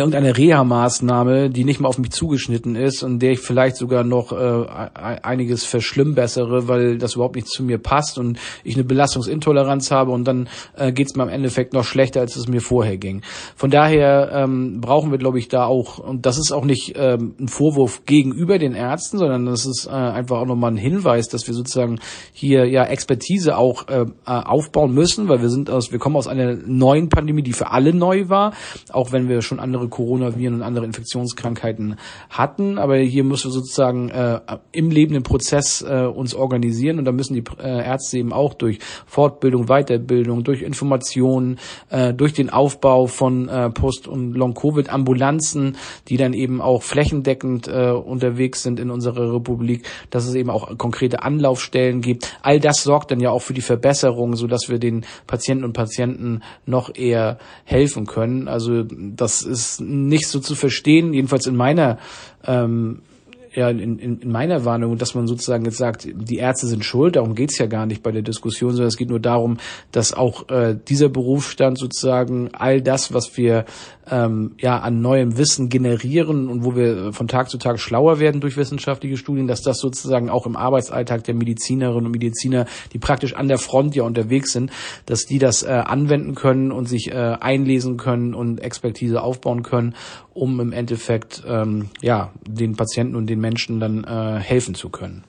irgendeine 0.00 0.36
Reha-Maßnahme, 0.36 1.50
die 1.50 1.64
nicht 1.64 1.80
mal 1.80 1.88
auf 1.88 1.98
mich 1.98 2.10
zugeschnitten 2.10 2.76
ist 2.76 3.02
und 3.02 3.18
der 3.20 3.32
ich 3.32 3.40
vielleicht 3.40 3.76
sogar 3.76 4.04
noch 4.04 4.32
äh, 4.32 4.66
einiges 5.22 5.64
verschlimmbessere, 5.64 6.68
weil 6.68 6.98
das 6.98 7.14
überhaupt 7.14 7.36
nicht 7.36 7.48
zu 7.48 7.62
mir 7.62 7.78
passt 7.78 8.18
und 8.18 8.38
ich 8.64 8.74
eine 8.74 8.84
Belastungsintoleranz 8.84 9.90
habe 9.90 10.12
und 10.12 10.24
dann 10.24 10.48
äh, 10.76 10.92
geht 10.92 11.08
es 11.08 11.16
mir 11.16 11.24
im 11.24 11.28
Endeffekt 11.28 11.74
noch 11.74 11.84
schlechter, 11.84 12.20
als 12.20 12.36
es 12.36 12.48
mir 12.48 12.60
vorher 12.60 12.96
ging. 12.96 13.22
Von 13.56 13.70
daher 13.70 14.30
ähm, 14.32 14.80
brauchen 14.80 15.10
wir, 15.10 15.18
glaube 15.18 15.38
ich, 15.38 15.48
da 15.48 15.66
auch, 15.66 15.98
und 15.98 16.24
das 16.26 16.38
ist 16.38 16.52
auch 16.52 16.64
nicht 16.64 16.94
ähm, 16.96 17.34
ein 17.38 17.48
Vorwurf 17.48 18.06
gegenüber 18.06 18.58
den 18.58 18.74
Ärzten, 18.74 19.18
sondern 19.18 19.46
das 19.46 19.66
ist 19.66 19.86
äh, 19.86 19.90
einfach 19.90 20.38
auch 20.38 20.46
nochmal 20.46 20.72
ein 20.72 20.76
Hinweis, 20.76 21.28
dass 21.28 21.46
wir 21.46 21.54
sozusagen 21.54 22.00
hier 22.32 22.66
ja 22.66 22.84
Expertise 22.84 23.56
auch 23.56 23.88
äh, 23.88 24.06
aufbauen 24.24 24.94
müssen, 24.94 25.28
weil 25.28 25.42
wir 25.42 25.50
sind 25.50 25.70
aus, 25.70 25.92
wir 25.92 25.98
kommen 25.98 26.16
aus 26.16 26.28
einer 26.28 26.54
neuen 26.54 27.08
Pandemie, 27.08 27.42
die 27.42 27.52
für 27.52 27.70
alle 27.70 27.92
neu 27.92 28.28
war, 28.28 28.54
auch 28.90 29.12
wenn 29.12 29.28
wir 29.28 29.42
schon 29.42 29.60
andere 29.60 29.81
andere 29.82 29.88
Coronaviren 29.88 30.54
und 30.54 30.62
andere 30.62 30.84
Infektionskrankheiten 30.84 31.96
hatten. 32.30 32.78
Aber 32.78 32.96
hier 32.96 33.24
müssen 33.24 33.48
wir 33.48 33.52
sozusagen 33.52 34.08
äh, 34.10 34.40
im 34.72 34.90
lebenden 34.90 35.22
Prozess 35.22 35.82
äh, 35.82 36.04
uns 36.04 36.34
organisieren 36.34 36.98
und 36.98 37.04
da 37.04 37.12
müssen 37.12 37.34
die 37.34 37.44
äh, 37.60 37.84
Ärzte 37.84 38.18
eben 38.18 38.32
auch 38.32 38.54
durch 38.54 38.78
Fortbildung, 39.06 39.66
Weiterbildung, 39.66 40.44
durch 40.44 40.62
Informationen, 40.62 41.58
äh, 41.90 42.14
durch 42.14 42.32
den 42.32 42.50
Aufbau 42.50 43.06
von 43.06 43.48
äh, 43.48 43.70
Post- 43.70 44.08
und 44.08 44.34
Long-Covid-Ambulanzen, 44.34 45.76
die 46.08 46.16
dann 46.16 46.32
eben 46.32 46.60
auch 46.60 46.82
flächendeckend 46.82 47.68
äh, 47.68 47.90
unterwegs 47.90 48.62
sind 48.62 48.78
in 48.78 48.90
unserer 48.90 49.34
Republik, 49.34 49.86
dass 50.10 50.26
es 50.26 50.34
eben 50.34 50.50
auch 50.50 50.76
konkrete 50.78 51.22
Anlaufstellen 51.22 52.00
gibt. 52.00 52.36
All 52.42 52.60
das 52.60 52.82
sorgt 52.82 53.10
dann 53.10 53.20
ja 53.20 53.30
auch 53.30 53.42
für 53.42 53.54
die 53.54 53.60
Verbesserung, 53.60 54.36
so 54.36 54.46
dass 54.46 54.68
wir 54.68 54.78
den 54.78 55.04
Patienten 55.26 55.64
und 55.64 55.72
Patienten 55.72 56.42
noch 56.66 56.94
eher 56.94 57.38
helfen 57.64 58.06
können. 58.06 58.48
Also 58.48 58.84
das 58.84 59.42
ist 59.42 59.71
nicht 59.80 60.28
so 60.28 60.40
zu 60.40 60.54
verstehen, 60.54 61.12
jedenfalls 61.12 61.46
in 61.46 61.56
meiner 61.56 61.98
ähm, 62.46 63.02
ja, 63.54 63.68
in, 63.68 63.98
in, 63.98 64.20
in 64.20 64.30
meiner 64.30 64.64
Warnung, 64.64 64.98
dass 64.98 65.14
man 65.14 65.26
sozusagen 65.26 65.64
jetzt 65.64 65.76
sagt, 65.76 66.08
die 66.12 66.36
Ärzte 66.36 66.66
sind 66.66 66.84
schuld, 66.84 67.16
darum 67.16 67.34
geht's 67.34 67.58
ja 67.58 67.66
gar 67.66 67.86
nicht 67.86 68.02
bei 68.02 68.10
der 68.10 68.22
Diskussion, 68.22 68.70
sondern 68.70 68.88
es 68.88 68.96
geht 68.96 69.10
nur 69.10 69.20
darum, 69.20 69.58
dass 69.90 70.12
auch 70.12 70.48
äh, 70.48 70.76
dieser 70.88 71.08
Berufsstand 71.08 71.78
sozusagen 71.78 72.50
all 72.54 72.80
das, 72.80 73.12
was 73.12 73.36
wir 73.36 73.64
ähm, 74.10 74.52
ja 74.58 74.78
an 74.78 75.00
neuem 75.00 75.38
Wissen 75.38 75.68
generieren 75.68 76.48
und 76.48 76.64
wo 76.64 76.74
wir 76.74 77.12
von 77.12 77.28
Tag 77.28 77.50
zu 77.50 77.58
Tag 77.58 77.78
schlauer 77.78 78.18
werden 78.18 78.40
durch 78.40 78.56
wissenschaftliche 78.56 79.16
Studien, 79.16 79.46
dass 79.46 79.62
das 79.62 79.78
sozusagen 79.78 80.30
auch 80.30 80.46
im 80.46 80.56
Arbeitsalltag 80.56 81.24
der 81.24 81.34
Medizinerinnen 81.34 82.06
und 82.06 82.12
Mediziner, 82.12 82.66
die 82.92 82.98
praktisch 82.98 83.34
an 83.34 83.48
der 83.48 83.58
Front 83.58 83.94
ja 83.94 84.02
unterwegs 84.02 84.52
sind, 84.52 84.70
dass 85.06 85.26
die 85.26 85.38
das 85.38 85.62
äh, 85.62 85.70
anwenden 85.70 86.34
können 86.34 86.72
und 86.72 86.88
sich 86.88 87.12
äh, 87.12 87.36
einlesen 87.40 87.96
können 87.96 88.34
und 88.34 88.60
Expertise 88.60 89.22
aufbauen 89.22 89.62
können, 89.62 89.94
um 90.34 90.60
im 90.60 90.72
Endeffekt 90.72 91.42
ähm, 91.46 91.90
ja 92.00 92.32
den 92.46 92.76
Patienten 92.76 93.16
und 93.16 93.26
den 93.26 93.40
Menschen 93.40 93.80
dann 93.80 94.04
äh, 94.04 94.40
helfen 94.40 94.74
zu 94.74 94.88
können. 94.88 95.24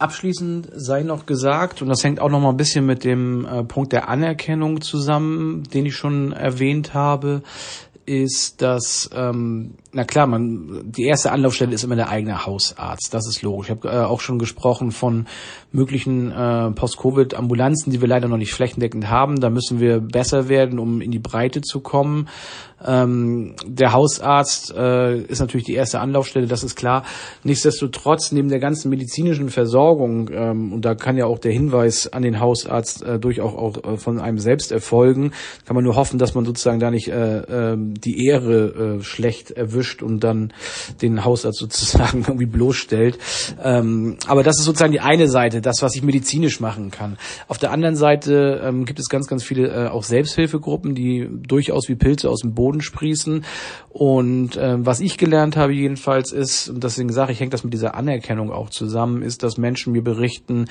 Abschließend 0.00 0.68
sei 0.74 1.02
noch 1.02 1.26
gesagt, 1.26 1.82
und 1.82 1.88
das 1.88 2.04
hängt 2.04 2.20
auch 2.20 2.28
noch 2.28 2.40
mal 2.40 2.50
ein 2.50 2.56
bisschen 2.56 2.86
mit 2.86 3.02
dem 3.02 3.44
äh, 3.44 3.64
Punkt 3.64 3.92
der 3.92 4.08
Anerkennung 4.08 4.80
zusammen, 4.80 5.64
den 5.74 5.86
ich 5.86 5.96
schon 5.96 6.30
erwähnt 6.30 6.94
habe, 6.94 7.42
ist, 8.08 8.62
dass 8.62 9.10
ähm, 9.14 9.74
na 9.92 10.04
klar, 10.04 10.26
man 10.26 10.82
die 10.84 11.04
erste 11.04 11.32
Anlaufstelle 11.32 11.74
ist 11.74 11.84
immer 11.84 11.96
der 11.96 12.08
eigene 12.08 12.46
Hausarzt. 12.46 13.12
Das 13.12 13.26
ist 13.26 13.42
logisch. 13.42 13.68
Ich 13.68 13.70
habe 13.70 13.88
äh, 13.88 14.04
auch 14.04 14.20
schon 14.20 14.38
gesprochen 14.38 14.90
von 14.90 15.26
möglichen 15.72 16.30
äh, 16.30 16.70
Post-Covid-Ambulanzen, 16.70 17.92
die 17.92 18.00
wir 18.00 18.08
leider 18.08 18.28
noch 18.28 18.36
nicht 18.36 18.52
flächendeckend 18.52 19.08
haben. 19.08 19.40
Da 19.40 19.50
müssen 19.50 19.80
wir 19.80 20.00
besser 20.00 20.48
werden, 20.48 20.78
um 20.78 21.00
in 21.00 21.10
die 21.10 21.18
Breite 21.18 21.62
zu 21.62 21.80
kommen. 21.80 22.28
Ähm, 22.86 23.56
der 23.66 23.92
Hausarzt 23.92 24.72
äh, 24.72 25.18
ist 25.22 25.40
natürlich 25.40 25.66
die 25.66 25.74
erste 25.74 25.98
Anlaufstelle, 25.98 26.46
das 26.46 26.62
ist 26.62 26.76
klar. 26.76 27.02
Nichtsdestotrotz, 27.42 28.30
neben 28.30 28.48
der 28.48 28.60
ganzen 28.60 28.88
medizinischen 28.88 29.48
Versorgung, 29.48 30.30
ähm, 30.32 30.72
und 30.72 30.84
da 30.84 30.94
kann 30.94 31.16
ja 31.16 31.26
auch 31.26 31.40
der 31.40 31.50
Hinweis 31.50 32.12
an 32.12 32.22
den 32.22 32.38
Hausarzt 32.38 33.02
äh, 33.02 33.18
durchaus 33.18 33.54
auch 33.54 33.84
äh, 33.84 33.96
von 33.96 34.20
einem 34.20 34.38
selbst 34.38 34.70
erfolgen, 34.70 35.32
kann 35.66 35.74
man 35.74 35.82
nur 35.82 35.96
hoffen, 35.96 36.20
dass 36.20 36.34
man 36.34 36.44
sozusagen 36.44 36.78
da 36.78 36.92
nicht 36.92 37.08
äh, 37.08 37.72
äh, 37.72 37.76
die 38.04 38.26
Ehre 38.26 38.98
äh, 38.98 39.02
schlecht 39.02 39.50
erwischt 39.50 40.02
und 40.02 40.20
dann 40.20 40.52
den 41.02 41.24
Hausarzt 41.24 41.58
sozusagen 41.58 42.20
irgendwie 42.26 42.46
bloßstellt. 42.46 43.18
Ähm, 43.62 44.16
aber 44.26 44.42
das 44.42 44.58
ist 44.58 44.64
sozusagen 44.64 44.92
die 44.92 45.00
eine 45.00 45.28
Seite, 45.28 45.60
das, 45.60 45.82
was 45.82 45.94
ich 45.94 46.02
medizinisch 46.02 46.60
machen 46.60 46.90
kann. 46.90 47.18
Auf 47.48 47.58
der 47.58 47.70
anderen 47.72 47.96
Seite 47.96 48.60
ähm, 48.64 48.84
gibt 48.84 48.98
es 48.98 49.08
ganz, 49.08 49.26
ganz 49.26 49.44
viele 49.44 49.68
äh, 49.68 49.88
auch 49.88 50.02
Selbsthilfegruppen, 50.02 50.94
die 50.94 51.28
durchaus 51.30 51.88
wie 51.88 51.94
Pilze 51.94 52.28
aus 52.30 52.40
dem 52.40 52.54
Boden 52.54 52.80
sprießen. 52.80 53.44
Und 53.90 54.56
äh, 54.56 54.76
was 54.78 55.00
ich 55.00 55.18
gelernt 55.18 55.56
habe 55.56 55.72
jedenfalls 55.72 56.32
ist, 56.32 56.68
und 56.68 56.84
deswegen 56.84 57.12
sage 57.12 57.32
ich, 57.32 57.40
hängt 57.40 57.52
das 57.52 57.64
mit 57.64 57.72
dieser 57.72 57.94
Anerkennung 57.94 58.52
auch 58.52 58.70
zusammen, 58.70 59.22
ist, 59.22 59.42
dass 59.42 59.58
Menschen 59.58 59.92
mir 59.92 60.02
berichten, 60.02 60.66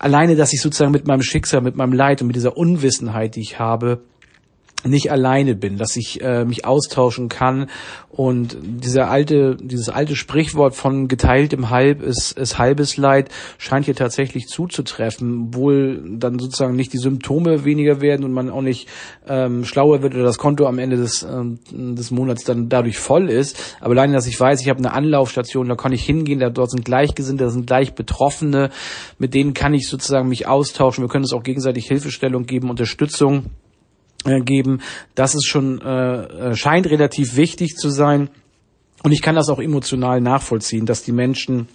alleine, 0.00 0.34
dass 0.34 0.52
ich 0.52 0.60
sozusagen 0.60 0.92
mit 0.92 1.06
meinem 1.06 1.22
Schicksal, 1.22 1.60
mit 1.60 1.76
meinem 1.76 1.92
Leid 1.92 2.20
und 2.20 2.26
mit 2.26 2.36
dieser 2.36 2.56
Unwissenheit, 2.56 3.36
die 3.36 3.40
ich 3.40 3.58
habe, 3.58 4.02
nicht 4.84 5.10
alleine 5.10 5.54
bin, 5.54 5.76
dass 5.76 5.96
ich 5.96 6.22
äh, 6.22 6.44
mich 6.44 6.64
austauschen 6.64 7.28
kann 7.28 7.68
und 8.20 8.56
dieser 8.60 9.08
alte, 9.08 9.56
dieses 9.56 9.88
alte 9.88 10.16
Sprichwort 10.16 10.74
von 10.74 11.06
geteiltem 11.06 11.70
Halb 11.70 12.02
ist, 12.02 12.32
ist 12.32 12.58
halbes 12.58 12.96
Leid 12.96 13.30
scheint 13.56 13.84
hier 13.84 13.94
tatsächlich 13.94 14.48
zuzutreffen, 14.48 15.46
obwohl 15.48 16.02
dann 16.18 16.38
sozusagen 16.38 16.74
nicht 16.74 16.92
die 16.92 16.98
Symptome 16.98 17.64
weniger 17.64 18.00
werden 18.00 18.24
und 18.24 18.32
man 18.32 18.50
auch 18.50 18.62
nicht 18.62 18.88
ähm, 19.28 19.64
schlauer 19.64 20.02
wird 20.02 20.14
oder 20.14 20.24
das 20.24 20.38
Konto 20.38 20.66
am 20.66 20.78
Ende 20.78 20.96
des, 20.96 21.22
ähm, 21.22 21.60
des 21.70 22.10
Monats 22.10 22.42
dann 22.44 22.68
dadurch 22.68 22.98
voll 22.98 23.30
ist. 23.30 23.76
Aber 23.80 23.92
alleine, 23.92 24.14
dass 24.14 24.26
ich 24.26 24.38
weiß, 24.38 24.60
ich 24.60 24.68
habe 24.68 24.80
eine 24.80 24.92
Anlaufstation, 24.92 25.68
da 25.68 25.76
kann 25.76 25.92
ich 25.92 26.04
hingehen, 26.04 26.40
da 26.40 26.50
dort 26.50 26.72
sind 26.72 26.84
Gleichgesinnte, 26.84 27.44
da 27.44 27.50
sind 27.50 27.68
gleich 27.68 27.94
Betroffene, 27.94 28.70
mit 29.18 29.34
denen 29.34 29.54
kann 29.54 29.72
ich 29.72 29.88
sozusagen 29.88 30.28
mich 30.28 30.48
austauschen. 30.48 31.04
Wir 31.04 31.08
können 31.08 31.24
uns 31.24 31.32
auch 31.32 31.44
gegenseitig 31.44 31.86
Hilfestellung 31.86 32.44
geben, 32.44 32.70
Unterstützung 32.70 33.46
geben. 34.24 34.80
Das 35.14 35.34
ist 35.34 35.46
schon 35.46 35.80
äh, 35.80 36.50
äh, 36.50 36.56
scheint 36.56 36.88
relativ 36.88 37.36
wichtig 37.36 37.76
zu 37.76 37.90
sein. 37.90 38.28
Und 39.02 39.12
ich 39.12 39.22
kann 39.22 39.34
das 39.34 39.48
auch 39.48 39.60
emotional 39.60 40.20
nachvollziehen, 40.20 40.84
dass 40.84 41.02
die 41.02 41.12
Menschen 41.12 41.68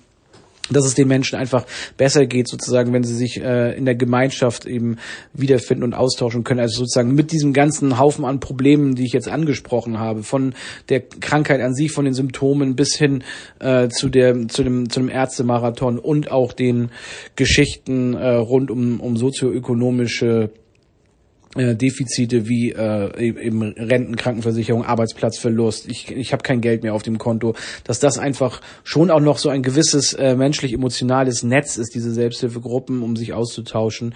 dass 0.69 0.85
es 0.85 0.95
den 0.95 1.07
Menschen 1.07 1.37
einfach 1.37 1.65
besser 1.97 2.25
geht, 2.25 2.47
sozusagen, 2.47 2.93
wenn 2.93 3.03
sie 3.03 3.15
sich 3.15 3.39
äh, 3.39 3.77
in 3.77 3.85
der 3.85 3.95
Gemeinschaft 3.95 4.65
eben 4.65 4.97
wiederfinden 5.33 5.83
und 5.83 5.93
austauschen 5.93 6.43
können. 6.43 6.59
Also 6.59 6.79
sozusagen 6.79 7.13
mit 7.13 7.31
diesem 7.31 7.53
ganzen 7.53 7.99
Haufen 7.99 8.25
an 8.25 8.39
Problemen, 8.39 8.95
die 8.95 9.05
ich 9.05 9.13
jetzt 9.13 9.29
angesprochen 9.29 9.99
habe, 9.99 10.23
von 10.23 10.55
der 10.89 11.01
Krankheit 11.01 11.61
an 11.61 11.75
sich, 11.75 11.91
von 11.91 12.05
den 12.05 12.15
Symptomen 12.15 12.75
bis 12.75 12.95
hin 12.95 13.23
äh, 13.59 13.89
zu 13.89 14.09
der 14.09 14.47
zu 14.47 14.63
dem 14.63 14.89
zu 14.89 15.01
dem 15.01 15.09
Ärztemarathon 15.09 15.99
und 15.99 16.31
auch 16.31 16.51
den 16.51 16.89
Geschichten 17.35 18.15
äh, 18.15 18.29
rund 18.29 18.71
um 18.71 18.99
um 18.99 19.17
sozioökonomische 19.17 20.49
äh, 21.55 21.75
Defizite 21.75 22.47
wie 22.47 22.71
äh, 22.71 23.19
eben 23.19 23.62
Renten, 23.63 24.15
Krankenversicherung, 24.15 24.83
Arbeitsplatzverlust, 24.83 25.89
ich, 25.89 26.12
ich 26.12 26.33
habe 26.33 26.43
kein 26.43 26.62
Geld 26.62 26.83
mehr 26.83 26.93
auf 26.93 27.03
dem 27.03 27.17
Konto, 27.17 27.55
dass 27.83 28.00
das 28.00 28.17
einfach 28.17 28.62
schon 28.83 29.09
auch 29.09 29.19
noch 29.19 29.38
so 29.38 29.50
ein 29.50 29.63
gewisses 29.63 30.13
äh, 30.13 30.36
menschlich-emotionales 30.36 31.43
Netz 31.43 31.77
ist, 31.77 31.95
diese 31.95 32.12
Selbsthilfegruppen, 32.12 33.01
um 33.01 33.15
sich 33.15 33.34
auszutauschen. 33.34 34.15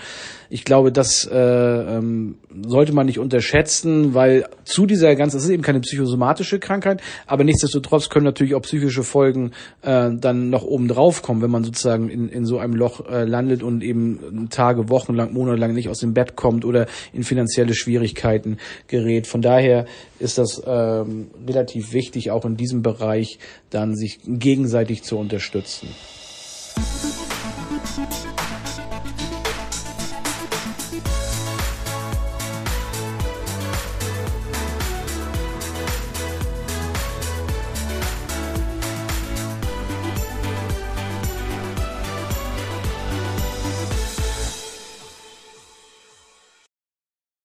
Ich 0.49 0.65
glaube, 0.65 0.91
das 0.91 1.29
äh, 1.31 1.37
ähm, 1.37 2.37
sollte 2.67 2.93
man 2.93 3.05
nicht 3.05 3.19
unterschätzen, 3.19 4.13
weil 4.13 4.45
zu 4.63 4.85
dieser 4.85 5.15
ganzen, 5.15 5.37
es 5.37 5.43
ist 5.43 5.49
eben 5.49 5.63
keine 5.63 5.79
psychosomatische 5.79 6.59
Krankheit, 6.59 7.01
aber 7.27 7.43
nichtsdestotrotz 7.43 8.09
können 8.09 8.25
natürlich 8.25 8.55
auch 8.55 8.61
psychische 8.61 9.03
Folgen 9.03 9.51
äh, 9.81 10.09
dann 10.13 10.49
noch 10.49 10.63
oben 10.63 10.87
drauf 10.87 11.21
kommen, 11.21 11.41
wenn 11.41 11.51
man 11.51 11.63
sozusagen 11.63 12.09
in, 12.09 12.29
in 12.29 12.45
so 12.45 12.59
einem 12.59 12.73
Loch 12.73 13.07
äh, 13.09 13.23
landet 13.23 13.63
und 13.63 13.83
eben 13.83 14.49
Tage, 14.49 14.89
Wochen 14.89 15.13
lang, 15.13 15.33
Monate 15.33 15.59
lang 15.59 15.73
nicht 15.73 15.89
aus 15.89 15.99
dem 15.99 16.13
Bett 16.13 16.35
kommt 16.35 16.65
oder 16.65 16.87
in 17.13 17.23
finanzielle 17.29 17.73
Schwierigkeiten 17.73 18.57
gerät. 18.87 19.27
Von 19.27 19.41
daher 19.41 19.85
ist 20.19 20.37
das 20.37 20.61
ähm, 20.65 21.29
relativ 21.47 21.93
wichtig, 21.93 22.31
auch 22.31 22.43
in 22.43 22.57
diesem 22.57 22.81
Bereich 22.81 23.39
dann 23.69 23.95
sich 23.95 24.19
gegenseitig 24.25 25.03
zu 25.03 25.17
unterstützen. 25.17 25.87